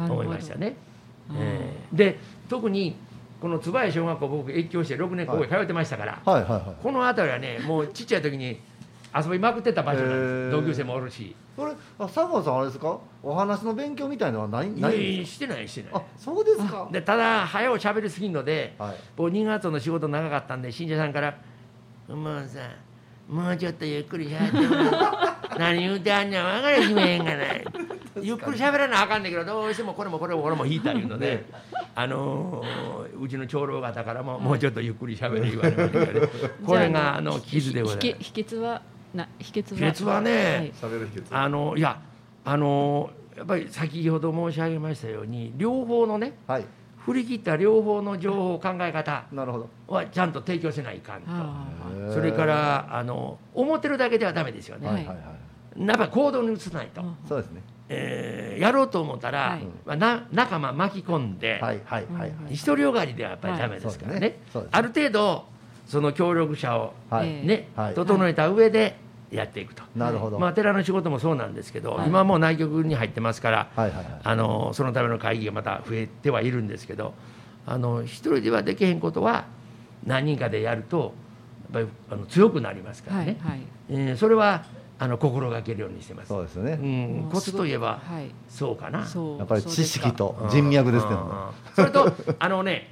[0.06, 0.76] 思いましたね。
[1.36, 2.96] えーで特に
[3.42, 6.62] この椿小学校僕越境して6年ここへ通ってましたから、はいはいはい。
[6.82, 8.60] この辺りはねもうちっちゃい時に
[9.16, 11.36] 遊びまくってた場所なんです、同級生もおるし。
[11.56, 13.00] これあ佐川さんあれですか？
[13.24, 15.92] お話の勉強みたいのはないないんですいやいやしてないしてない。
[15.94, 16.88] かあそうですか。
[16.92, 18.96] でただ早う喋りすぎんのではい。
[19.16, 21.36] 僕2月の仕事長かったんで信者さんから
[22.08, 22.60] 「もうさ
[23.28, 25.58] もうちょっとゆっくりしゃべってもらう。
[25.60, 27.44] 何言うてあんねん分かれしめへんがな。
[27.54, 27.66] い」
[28.22, 31.46] ゆっくり喋らなあかんねんけどどうしてもこれもこれもこれも引いたいうので、
[31.96, 36.28] あのーうちの長老方からももうちょっとゆっくり喋れ言われましたけど、ね、
[36.66, 38.08] これがあの傷でございます。
[38.24, 38.82] 秘訣は
[39.14, 41.02] な秘訣は秘訣はねはい。
[41.32, 42.02] あのいや
[42.46, 46.66] あのやっぱり先ほど申し上げましたように両方のねはい。
[46.98, 49.70] 振り切った両方の情報考え方なるほど。
[49.88, 52.14] はちゃんと提供せないかんと。
[52.14, 54.88] それからあの思ってるだけではダメですよね。
[54.88, 55.06] はい
[55.86, 57.02] やっぱり行動に移さないと。
[57.02, 57.62] あそうですね。
[57.90, 59.64] えーやろうと思ったら、はい。
[59.86, 62.58] まあ、な仲間巻き込んで、はいはいはいはい。
[62.58, 64.40] 独りよがりではやっぱりダメですからね,、
[64.72, 65.46] ある程度
[65.88, 67.30] その協力者を、はい。
[67.30, 67.94] えねはい。
[67.96, 68.98] 整えた上で
[69.32, 70.40] やっていくと、なるほど。
[70.40, 72.08] まあ、寺の仕事もそうなんですけど、はい。
[72.08, 74.06] 今もう内局に入ってますから、はいはいはい。
[74.24, 77.14] あのそのための会議がまた増えてはいるんですけど
[77.66, 79.46] あの一人ではできへんことは
[80.06, 81.14] 何人かでやると
[81.74, 83.62] やっぱりあの強くなりますからね、はいはい。
[83.90, 84.66] えーそれは
[85.00, 86.30] あの心がけるようにしてます。
[86.30, 86.72] そうですよね。
[86.72, 88.32] うん、コツといえばはい。
[88.50, 89.06] そうかな。
[89.06, 89.38] そう。
[89.38, 91.12] やっぱり知識と人脈ですね。
[91.76, 92.90] それとあのね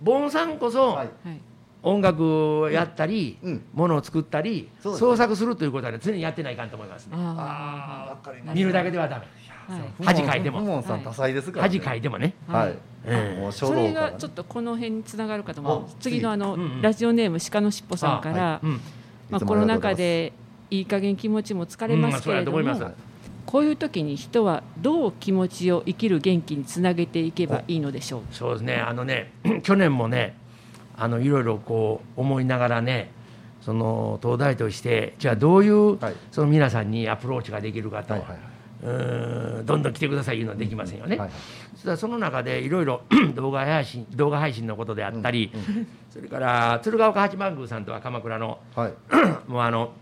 [0.00, 1.08] 盆さんこそはい。
[1.24, 1.40] はい
[1.84, 3.62] 音楽をやったり、うん。
[3.74, 4.96] ものを作ったり、ね。
[4.96, 7.12] 創作するということは、ね、常にやってないかんと思いますね。
[7.16, 8.56] ああわかります。
[8.56, 9.26] 見るだけではダメ。
[9.68, 9.82] あはい。
[10.04, 10.60] 恥かいても。
[10.60, 11.68] フモンさん多彩ですからね。
[11.68, 12.34] 恥かいてもね。
[12.48, 12.68] はい。
[12.68, 15.82] はいええもう書それがちょっとこの辺につながるかと思う。
[15.84, 16.82] お次のあの、うんうん。
[16.82, 18.66] ラジオネーム鹿のしっぽさんから、あはい。
[18.66, 18.80] うん。
[19.28, 20.32] まあ、コロナ禍で
[20.70, 22.64] いい加減気持ちも疲れますけれども、うん。
[22.64, 22.92] まあ
[23.46, 28.22] こういう時に人はどう気持ちを生きる元気につなげていけばいいのでしょう？
[28.32, 28.76] そうですね。
[28.76, 29.32] あのね、
[29.62, 30.34] 去年もね、
[30.96, 33.10] あのいろいろこう思いながらね、
[33.60, 36.14] その東大としてじゃあどういう、はい。
[36.30, 38.38] その皆さんにアプローチができるかと、はいはいはい。
[38.82, 41.16] うーんどんどん来てくださいいうのはできませんよね。
[41.16, 41.28] はい
[41.86, 41.96] はい。
[41.96, 43.02] その中でいろいろ
[43.34, 45.50] 動画配信動画配信のことであったり、
[46.10, 48.92] それから鶴岡八幡宮さんとは鎌倉のはい。
[49.48, 49.92] もうあの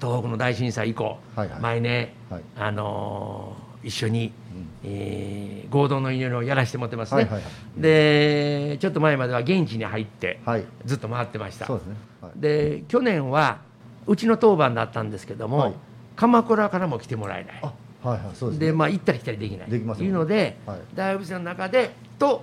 [0.00, 1.60] 東北の大震災以降、はいはい。
[1.60, 2.42] 毎年、はい。
[2.56, 7.80] あのー一緒に、うんえー合同の祈りをやらせてもらってますね、はいはいはい。
[7.80, 10.64] でちょっと前までは現地に入ってはい。
[10.84, 11.66] ずっと回ってました。
[11.66, 11.96] そうですね。
[12.20, 12.32] はい。
[12.40, 13.58] で去年は
[14.06, 15.72] うちの当番だったんですけども、はい。
[16.14, 17.60] 鎌倉からも来てもらえない。
[17.62, 17.72] あ
[18.08, 18.66] はいはいそうですね。
[18.66, 19.70] でまあ行ったり来たりできない。
[19.70, 20.10] できますよね。
[20.10, 20.78] いうので、はい。
[20.94, 22.42] 大仏の中でと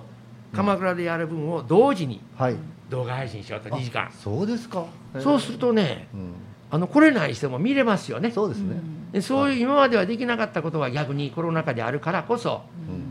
[0.54, 2.56] 鎌倉でやる分を同時にはい。
[2.90, 4.10] 動画配信しようと2時間。
[4.12, 4.84] そうですか。
[5.18, 6.34] そうするとねうん
[6.72, 8.30] あの来れない人も見れますよね。
[8.30, 8.80] そうですね。
[9.12, 12.62] でそういう今まではできなかったことが逆にコロナ禍であるからこそ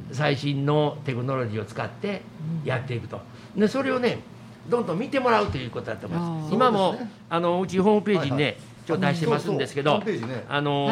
[0.10, 0.16] うん。
[0.16, 2.24] 最新のテクノロジーを使って
[2.66, 3.22] やっていくと。
[3.56, 4.20] でそれをね
[4.68, 6.54] どんどん見てもらうということだと思います。
[6.56, 7.00] 今も
[7.30, 10.02] あのうちホームページにね、はいちょっと出してますんですけど、
[10.50, 10.90] あの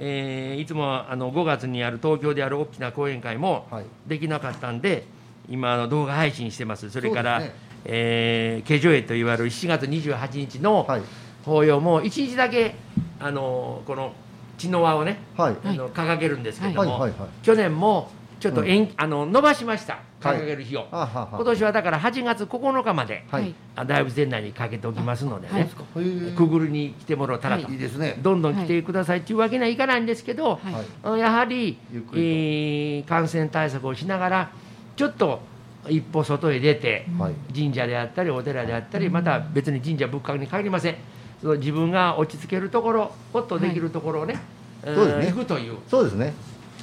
[0.00, 3.84] えーいつもあの5月にある東京である大きな講演会もはい。
[4.08, 5.04] できなかったんで
[5.48, 6.90] 今あの動画配信してます。
[6.90, 7.54] それから、ね。
[7.84, 11.02] えー化粧絵といわれる7月28日のはい
[11.48, 12.74] 法要も1日だけ
[13.18, 14.12] あのこの
[14.58, 15.56] 血の輪をねはい。
[15.64, 17.10] あの掲げるんですけども、はい。
[17.10, 17.20] はい。
[17.20, 17.28] はい。
[17.42, 21.28] 去年もちょっと延、あの伸ばしました掲げる日を、あはは。
[21.32, 23.54] 今年はだから8月9日まで、はい。
[23.74, 27.72] あ大仏殿内にかけておきますのでね、はいくぐるに来てもらったらと、はい。
[27.72, 28.18] いいですね。
[28.20, 30.60] どんどん来てくださいっていうわけにはいかないんですけど、
[31.04, 34.50] やはりえー感染対策をしながら
[34.96, 35.40] ちょっと
[35.88, 37.34] 一歩外へ出て、はい。
[37.54, 40.96] 神社であったりお寺であったりまた別に神社仏閣に限りません
[41.40, 45.26] その自分が落ち着けるところほっとできるところをね、んそうですね。
[45.32, 46.34] 行くという、そうですね。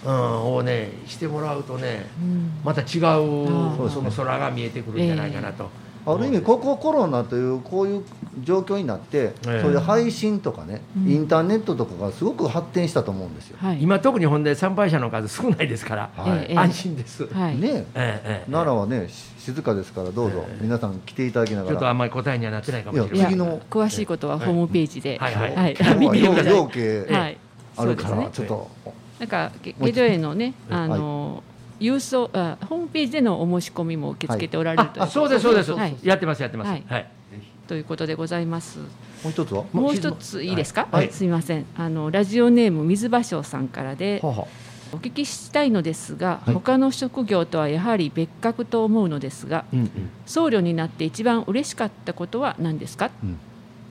[0.06, 2.52] うん、をねしてもらうとねうん。
[2.64, 3.90] また違うー。
[3.90, 5.70] その空が見えてくるんじゃないかなと、
[6.06, 8.04] ある意味ここコロナというこういう
[8.44, 9.62] 状況になって、ええ。
[9.62, 11.12] そういう配信とかね、うん。
[11.12, 13.58] インターネットとかがすごく発展したと思うんですよ。
[13.60, 13.82] はい。
[13.82, 16.40] 今特にほんで参拝者の数少ないですから、はい。
[16.40, 17.58] ええ安心です、はい。
[17.58, 17.72] ねえ。
[17.74, 20.64] えええ奈良はねし静かですからどうぞええ。
[20.64, 21.70] 皆さん来ていただきながら。
[21.70, 23.20] ちょっとあんまり答えにはなってないかもしれいない。
[23.20, 25.36] や次の詳しいことはホームページで、はい。
[25.36, 25.56] はい。
[25.56, 25.98] はい。
[25.98, 26.54] 見てください。
[26.54, 27.38] はい。
[27.78, 28.30] あるからね。
[28.32, 28.70] ちょっと。
[29.20, 31.42] なんかゲゲドエのね、あの、
[31.80, 35.98] 郵送あホームページでのお申し込みも受け付けておられるという、あそうですそうです、はい。
[36.04, 36.68] やってますやってます。
[36.68, 37.06] ははいい、
[37.68, 38.80] ということでございます。
[38.80, 38.86] も
[39.28, 39.64] う一つは？
[39.74, 40.88] もう一ついいですか？
[40.92, 41.12] はい。
[41.12, 41.66] すみません。
[41.76, 44.48] あのラジオネーム水芭蕉さんからではは
[44.94, 46.54] お聞きしたいのですが、はい。
[46.54, 53.10] 他の職業とはやはり別格と思うのですが、うんうん、僧侶になって一番嬉しかったことは何ですか？
[53.24, 53.40] うん。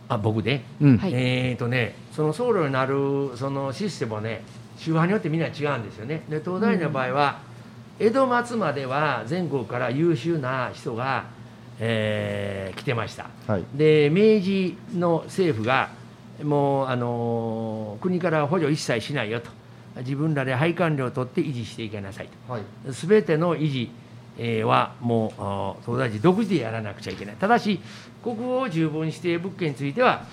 [0.08, 0.98] あ僕ね、うん。
[0.98, 1.12] はい。
[1.14, 4.42] えーとねその僧侶になるそのシステムはね
[4.76, 6.22] 宗派によってみんな違うんですよね。
[6.28, 7.40] で東大の場合は、
[7.98, 11.26] 江戸末までは全国から優秀な人が、
[11.80, 13.30] えー来てました。
[13.46, 13.64] はい。
[13.74, 15.90] で明治の政府が
[16.42, 19.50] もう、あのー国から補助一切しないよと。
[19.98, 22.52] 自分らで配管料を取って維持していきなさいと。
[22.52, 22.62] はい。
[22.92, 23.90] すべての維持
[24.36, 25.28] えーはも
[25.80, 27.36] う東大寺独自でやらなくちゃいけない。
[27.36, 27.80] ただし
[28.22, 30.24] 国宝十分指定物件については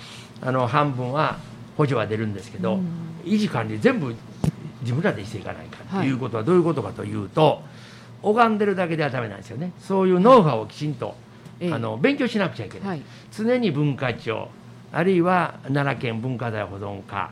[0.42, 1.38] あの半分は
[1.78, 2.86] 補助は出るんですけど、うん。
[3.26, 4.16] 維持管理全部
[4.82, 7.62] 自分らでしていかないかとはいいうことはどういうことかというと、
[8.24, 9.72] 拝んでるだけではダメなんですよね。
[9.80, 11.31] そういうノウハウをきちんと、ええ
[11.70, 13.02] あの勉強しなくちゃいけない、はい。
[13.32, 14.50] 常に文化庁
[14.92, 17.32] あるいは奈良県文化財保存課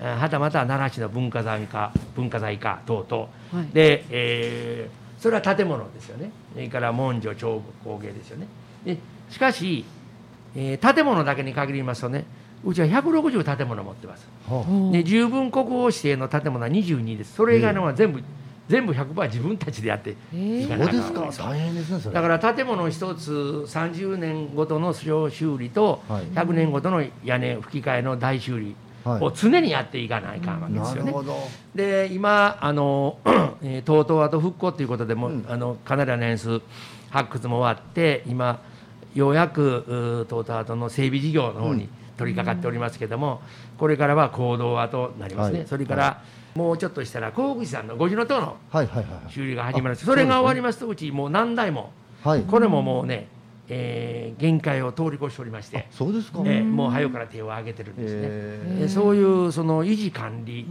[0.00, 3.22] えーはたまた奈良市の文化財課文化財課等々。
[3.52, 3.72] はい。
[3.72, 6.30] で、えーそれは建物ですよね。
[6.54, 8.46] それから文書彫刻工芸ですよね。
[8.86, 8.96] で
[9.28, 9.84] しかし、
[10.56, 12.24] えー建物だけに限りますとね
[12.64, 14.26] うちは160建物持ってます。
[14.92, 17.34] で十分国宝指定の建物は22です。
[17.34, 18.22] それ以外のは全部、
[18.70, 21.48] 全部100%自分たちでやってえかなそうですか。
[21.50, 22.14] 大変ですねそれ。
[22.14, 23.32] だから建物一つ
[23.66, 26.24] 30年ごとの修理とはい。
[26.26, 29.22] 100年ごとの屋根吹き替えの大修理はい。
[29.24, 31.02] を常にやっていかないかんわけですよね。
[31.02, 31.36] なるほど。
[31.74, 33.18] で今あの、
[33.62, 35.44] えー、とうとうあと復興ということでも、うん。
[35.48, 36.60] あのかなりの年数
[37.10, 38.60] 発掘も終わって今
[39.14, 43.40] ようやくとうとうあとの整備事業の方に取り掛かっておりますけども、
[43.78, 45.66] これからは行動跡になりますね、はい。
[45.66, 46.22] それから、
[46.54, 48.56] もうちょっとしたら興福寺さんの五重の塔の
[49.28, 51.92] 修理が始まるあそれが終わりますとうちもう何台も
[52.22, 52.42] はい。
[52.42, 53.28] これももうね、
[53.68, 56.40] えー限界を通り越しておりまして、そうですか。
[56.44, 58.20] えーもう早くから手を挙げてるんですね。
[58.22, 60.66] えでそういうその維持管理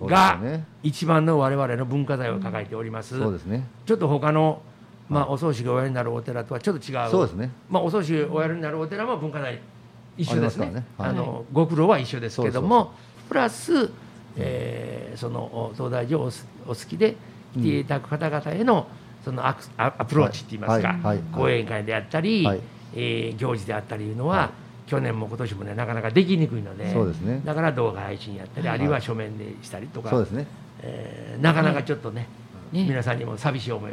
[0.00, 0.38] が
[0.82, 3.66] 一番の我々の文化財を抱えております、そうですね。
[3.86, 4.62] ちょっと他の、
[5.08, 7.10] まあ、お葬式がおやりになるお寺とはちょっと違う。
[7.10, 7.50] そうですね。
[7.70, 9.60] まあ、お葬式がおやりになるお寺も文化財
[10.16, 10.66] 一緒ですね。
[10.66, 10.84] ね。
[10.98, 11.10] はい。
[11.10, 12.92] あのご苦労は一緒ですけども
[13.28, 13.90] プラス、
[14.36, 16.30] えーそのお東大寺を
[16.66, 17.16] お好きで
[17.54, 18.86] 来ていただく方々への
[19.24, 20.96] そのアクアアプローチって言いますか、はい。
[20.96, 21.16] はい。
[21.16, 21.24] はい。
[21.32, 22.60] 講演会であったり、はい。
[22.94, 24.90] えー行事であったりいうのは、はい。
[24.90, 27.40] 去年も今年もねなかなかできにくいのでそうですね。
[27.44, 28.76] だから動画配信やったり、はい。
[28.76, 30.46] あるいは書面でしたりとか、そうですね。
[30.80, 32.28] えーなかなかちょっとね、
[32.72, 33.92] ね皆さんにも寂しい思い、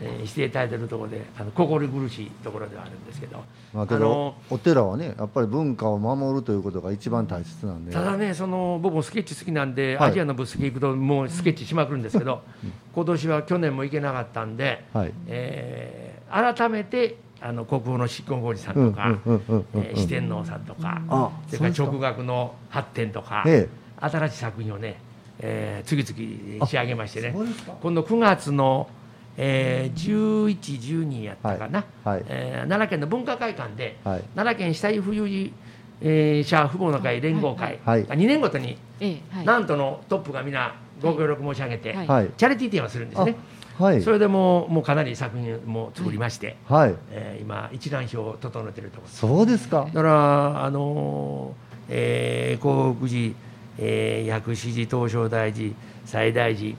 [0.00, 3.42] えーしていただいているところであの心苦しいところではあるんですけど、
[3.72, 7.92] まあけどお寺はねやっぱり文化を守るということが一番大切なんで。
[7.92, 10.10] ただねその僕もスケッチ好きなんで、はい。
[10.10, 12.42] アジアのブスケ行くともうスケッチしまくるんですけど、
[12.94, 15.12] 今年は去年も行けなかったんで、はい。
[15.26, 19.18] えー改めてあの国宝の執行法事さんとか、
[19.94, 23.68] 四天王さんとか、あそれから直学の発展とか、え
[24.00, 25.00] 新しい作品をね、
[25.38, 27.34] えー次々仕上げましてね
[27.80, 28.88] 今度9月の、
[29.40, 30.58] えー、11、
[31.06, 32.24] 12やったかな、はいはい。
[32.28, 34.22] えー奈良県の文化会館で、はい。
[34.34, 35.52] 奈良県死体浮遊児、
[36.02, 38.04] えー者父母の会連合会、はい。
[38.04, 38.76] 2年ごとに、
[39.44, 43.36] なんとのトップが皆ご協力申し上げて、チャリティー展をするんですね。
[43.78, 44.02] はい。
[44.02, 46.94] それでもうもうかなり作品も作りまして、はい。
[47.12, 49.20] えー今一覧表を整えているところです。
[49.20, 49.84] そうですか。
[49.86, 53.34] だからあのーえー興福寺、
[53.78, 55.72] えー薬師寺東照大寺
[56.04, 56.76] 西大寺、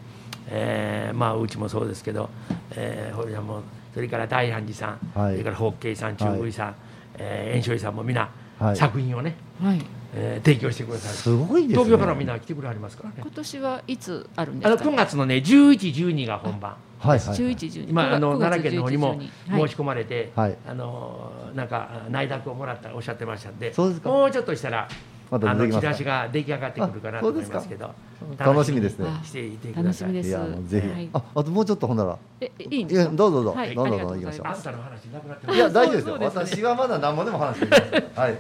[0.52, 2.30] えーまあうちもそうですけど、
[2.76, 3.62] えー、堀さんも
[3.94, 5.34] それから大安寺さん、はい。
[5.34, 6.76] それから法慶さん中宮さん、
[7.18, 8.30] えー円生寺さんも皆、
[8.60, 8.76] はい。
[8.76, 9.82] 作品をね、はい。
[10.16, 11.16] えー提供してくださる。
[11.16, 11.84] すごいですね。
[11.84, 13.16] 東京からみんな来てくれはりますからね。
[13.20, 16.76] 今年はいつあるんであのすか9月のね11、12が本番。
[17.00, 20.58] はいはい11、12今あの9月奈良県の方にも11 12申し込まれて、はい。
[20.68, 24.10] あのなんか内諾をもらったおっしゃってましたんでそうですか。
[24.10, 24.88] もうちょっとしたら
[25.32, 25.82] またあ出てきますか？
[25.82, 27.92] のチラシが出来上がってくるかなと思いますけど。
[28.38, 29.06] 楽しみですね。
[29.06, 29.84] 楽していてください。
[29.84, 30.30] 楽しみです。
[30.30, 31.10] いやもうぜひ、はい。
[31.14, 32.18] ああともうちょっとほんなら。
[32.42, 33.12] えいいんいですか？
[33.12, 33.76] やどうぞどうぞ、はい。
[33.76, 34.48] どうぞどうぞ行きましょう。
[34.48, 35.56] あんたの話なくなってます。
[35.56, 36.18] いや大丈夫ですよ。
[36.20, 37.82] 私はまだ何もでも話しています。
[38.20, 38.38] はい、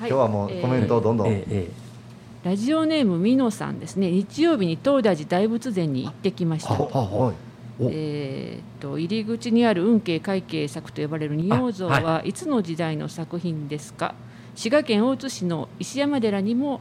[0.00, 1.44] 今日はもうコメントをどんどん、
[2.44, 4.10] ラジオネームみのさんですね。
[4.10, 6.74] 日曜日に東大寺大仏前に行ってきました。
[6.74, 7.34] はい。
[7.82, 7.88] お。
[7.90, 14.14] えー、と入り口にある運慶会慶作と呼ばれる仁王像あはいつの時代の作品ですか、
[14.54, 16.80] 滋賀県大津市の石山寺にも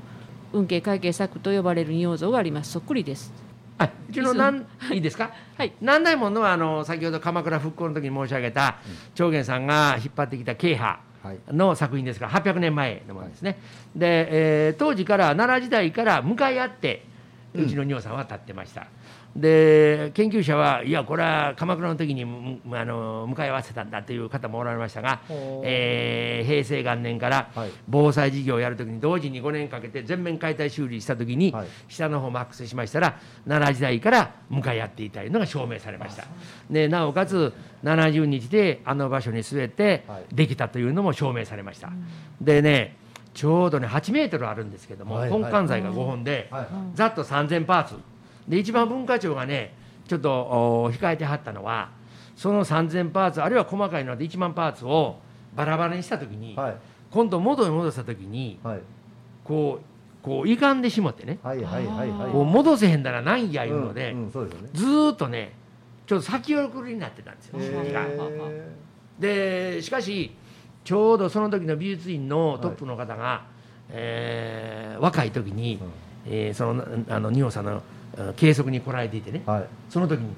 [0.54, 2.72] 運慶会慶作と呼ばれる仁王像があります。
[2.72, 3.34] そっくりです。
[3.78, 5.18] あうちのなんいいです。
[5.18, 5.32] か？
[5.58, 5.74] はい。
[5.82, 8.78] 南大門のはあの先ほど鎌倉復興の時に申し上げた
[9.16, 11.40] 長元さんが引っ張ってきた慶派はい。
[11.50, 13.60] の作品ですから800年前のものですね、
[13.96, 17.06] で、えー当時から奈良時代から向かい合って
[17.54, 18.88] うちの仁王さんは立ってました、
[19.36, 25.22] で研究者はいやこれは鎌倉の時にむあの向かい合わせたんだという方もおられましたが
[25.64, 27.72] えー平成元年からはい。
[27.88, 31.68] 防災事業をやる時に同時に5年かけて全面解体修理した時に、はい。
[31.88, 36.26] 下の方マックスしましたら奈良時代から向かい合っていたのが証明されました。
[36.70, 37.54] でなおかつ
[37.84, 40.36] 70日であの場所に据えてはい。
[40.36, 41.92] できたというのも証明されました、
[42.40, 42.98] でね
[43.34, 45.42] ちょうどね8メートルあるんですけども、はいはい。
[45.42, 47.96] 本館材が5本で、はいざっと3000パーツ
[48.48, 49.74] で一番文化庁がね
[50.08, 51.90] ちょっとお控えてはったのは
[52.36, 55.18] その3000パーツあるいは細かいので1万パーツを
[55.56, 56.76] バラバラにした時に、はい。
[57.12, 58.80] 今度元に戻した時にはい。
[59.44, 62.32] こうこう歪んでしもってねはいはいはいはい。
[62.32, 64.70] こう戻せへんだらないんやいうので、うんうんでね。
[64.74, 65.54] ずーっとね
[66.08, 67.60] ちょっと先送りになってたんですよ、
[69.20, 70.36] でしかし
[70.84, 73.46] ちょうどその時の美術院のトップの方が、
[73.90, 75.80] えー若い時に、
[76.26, 77.82] えーそのあの仁王さんのうん
[78.36, 79.42] 計測に来られていてね。
[79.46, 79.66] ーはい。
[79.90, 80.36] その時に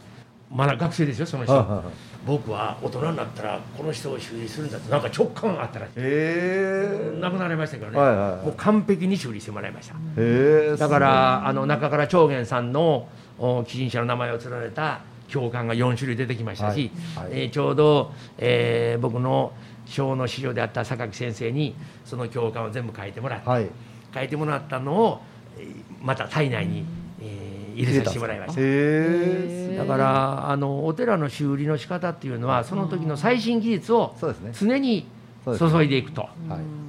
[0.53, 1.85] まだ学生ですよその人、はいはいはい。
[2.27, 8.45] 僕は大人になったらこの人を修理するんだってなんか直感があったらしい、へ亡くなりましたけどね、はいはいはい。
[8.45, 13.07] もう完璧に修理してもらいました、えへえだからあの中から長元さんの
[13.39, 17.25] お寄進者の名前を連ねた教官が4種類出てきましたし、はい。
[17.29, 17.41] はい。
[17.41, 19.53] えーちょうど、えー僕の、
[19.85, 23.67] 小の資料であった榊先生にその教官を全部書いてもらって、はい。
[24.13, 25.21] 書いてもらったのを
[25.57, 27.02] えーまた体内に、えー
[27.75, 29.83] 入れさせてもらいました。
[29.83, 34.15] だからあのお寺の修理の仕方っていうのはその時の最新技術を
[34.59, 35.07] 常に
[35.57, 36.21] 注いでいくと。
[36.21, 36.29] はい。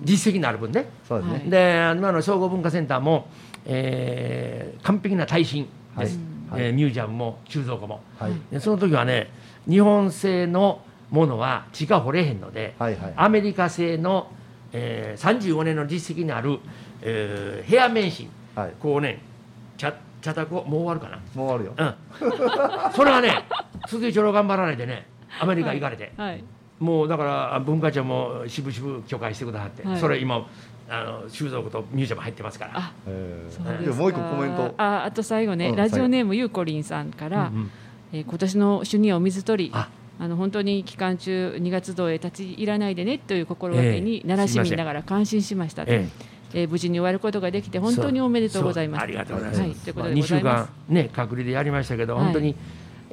[0.04, 0.86] 実績のある分ね。
[1.08, 3.26] そうですね、はいで今の総合文化センターも、
[3.64, 5.68] えー完璧な耐震
[5.98, 6.18] です、
[6.50, 6.62] はい。
[6.62, 8.02] えーミュージアムも収蔵庫も。
[8.18, 8.32] はい。
[8.50, 9.30] でその時はね
[9.68, 13.12] 日本製のものは地下掘れへんので、はいはい。
[13.16, 14.28] アメリカ製の、
[14.72, 16.60] えー、35年の実績のある、
[17.02, 18.72] えーヘア免震はい。
[18.78, 19.20] こうね
[19.76, 19.92] 茶
[20.24, 23.44] 茶卓をもう終わるかなもう終わるようん、それはね
[23.86, 25.06] 鈴井長老頑張らないでね
[25.38, 26.42] アメリカ行かれて、はい
[26.80, 30.46] もうだから文化庁も渋々許可してくださって、はいそれ今
[30.88, 37.70] あの収蔵庫とミュージアム入ってますからあへそうですかえいやもう一個コメントああと最後ね、うんラジオネームゆうこりんさんから、うんうん
[38.12, 46.08] えー今年の主任お水取りああの本当に期間中2月堂へ立ち入らないでねという心がけに、ええ奈良市民ながら感心しましたと、え
[46.54, 49.02] えー無事に終わることができて本当におめでとうございます。
[49.02, 52.56] ありがとうございます、はい、というこまあ、2とでござ週間います、ね隔離でやりましたけど、はい本当に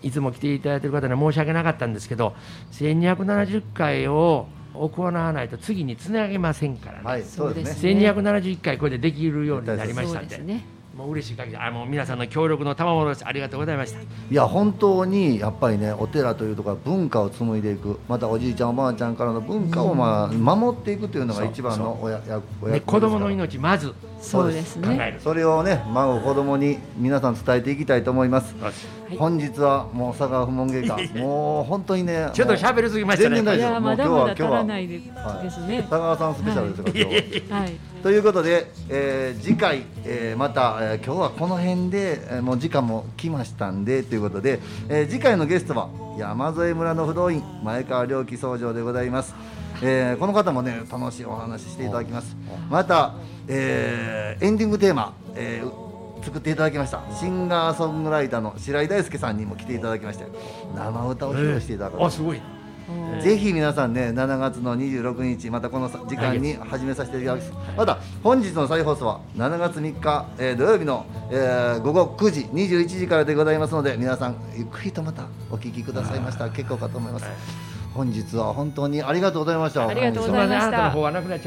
[0.04, 0.12] い。
[0.12, 2.34] つも来ていただいている方には申し訳なかったんですけど
[2.72, 7.24] 1270回を行わないと次につなげませんからね、はい。
[7.24, 7.92] そうですね。
[7.92, 10.36] です1271回これでできるようになりましたんで。
[10.36, 10.66] そうですね
[10.96, 13.26] もう嬉しい限りあもう皆さんの協力の賜物です。
[13.26, 14.00] ありがとうございました。
[14.00, 23.94] いや本当にやっぱりねお寺というところは文化を紡いでいくまたおじいちゃんおばあちゃんからの文化をまあ守っていくというのが一番のおややおで役子供の命命まず。
[24.22, 28.56] そうです考えねるそれをね孫子供に皆さん伝えていきたいと思います。
[28.62, 28.74] はい
[29.18, 33.36] 本日はもう佐川不問芸家もう本当にね ちょっと喋りすぎましたね。
[33.38, 33.82] 全然大いや丈夫。
[33.82, 37.60] もう今日まだまだ足は今日はらないではいですね佐川さんスペシャルですから今日は。
[37.60, 49.36] はいということで、えー次回、えーまた、えー今日はこの辺で、えーもう時間も来ましたんでということで、えー次回のゲストは山添村の不動院前川良樹総長でございます、
[49.84, 52.36] えーこの方もね楽しいお話ししていただきます。
[52.70, 53.14] また、
[53.48, 55.92] えーエンディングテーマ、えー
[56.24, 57.02] 作っていただきました。
[57.20, 60.26] シンガーソングライターの白井大輔さんにも来ていただきまして
[60.76, 62.42] 生歌を披露していただく、あすごい
[63.22, 67.76] ぜひ皆さんね7月の26日またこの時間に始めさせていただきます。
[67.78, 76.46] また本日の再放送は7月3日、えー土曜日の、えー午後9時21時からでございますので皆さんゆっくりとまたお聞きくださいました。
[76.46, 77.26] ら結構かと思います。
[77.94, 79.88] 本日は本当にありがとうございました。
[79.88, 80.92] ありがとうございました。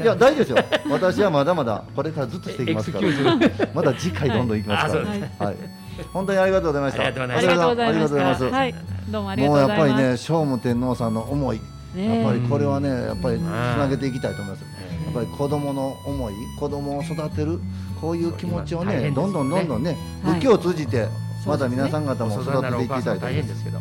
[0.03, 0.57] いうや大丈夫ですよ。
[0.91, 3.07] 私はまだまだこれからずっとしていきますから。
[3.73, 7.03] まだ次回どんどんいきますから、はいはい本当にありがとうございました。
[7.05, 8.49] ありがとうございありましがとうございます。
[8.49, 8.75] たはい。
[9.09, 9.95] どうもありがともうやっうございます。
[9.95, 11.61] ぱりね聖武天皇さんの思い。
[11.95, 12.23] ね。
[12.23, 14.63] やっぱりこれはねやっぱりつんなげていきたいと思います。
[15.05, 17.59] やっぱり子供の思い子供を育てる
[18.01, 21.07] こういう気持ちをねそう今大変ですどんどんどんどんねはい仏教を通じて
[21.45, 23.57] また皆さん方もお育てていきたいと思います。
[23.57, 23.79] すけど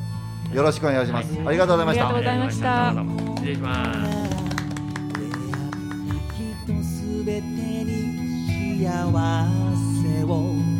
[0.54, 1.28] よろしくお願いします。
[1.44, 2.08] ありがとうございました。
[2.08, 2.94] ありがとうございました。
[3.34, 4.34] 失礼します。
[6.66, 8.88] 人すべてに幸
[10.02, 10.73] せを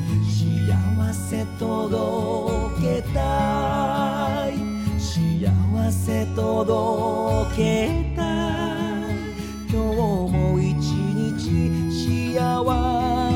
[1.15, 4.59] せ届けたい。
[4.99, 5.49] 幸
[5.93, 9.15] せ届けたい。
[9.71, 12.43] 今日も一日幸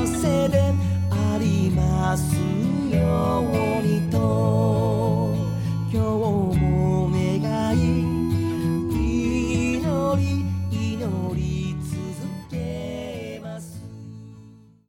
[0.07, 0.75] せで
[1.11, 2.35] あります
[2.91, 4.98] ようにと。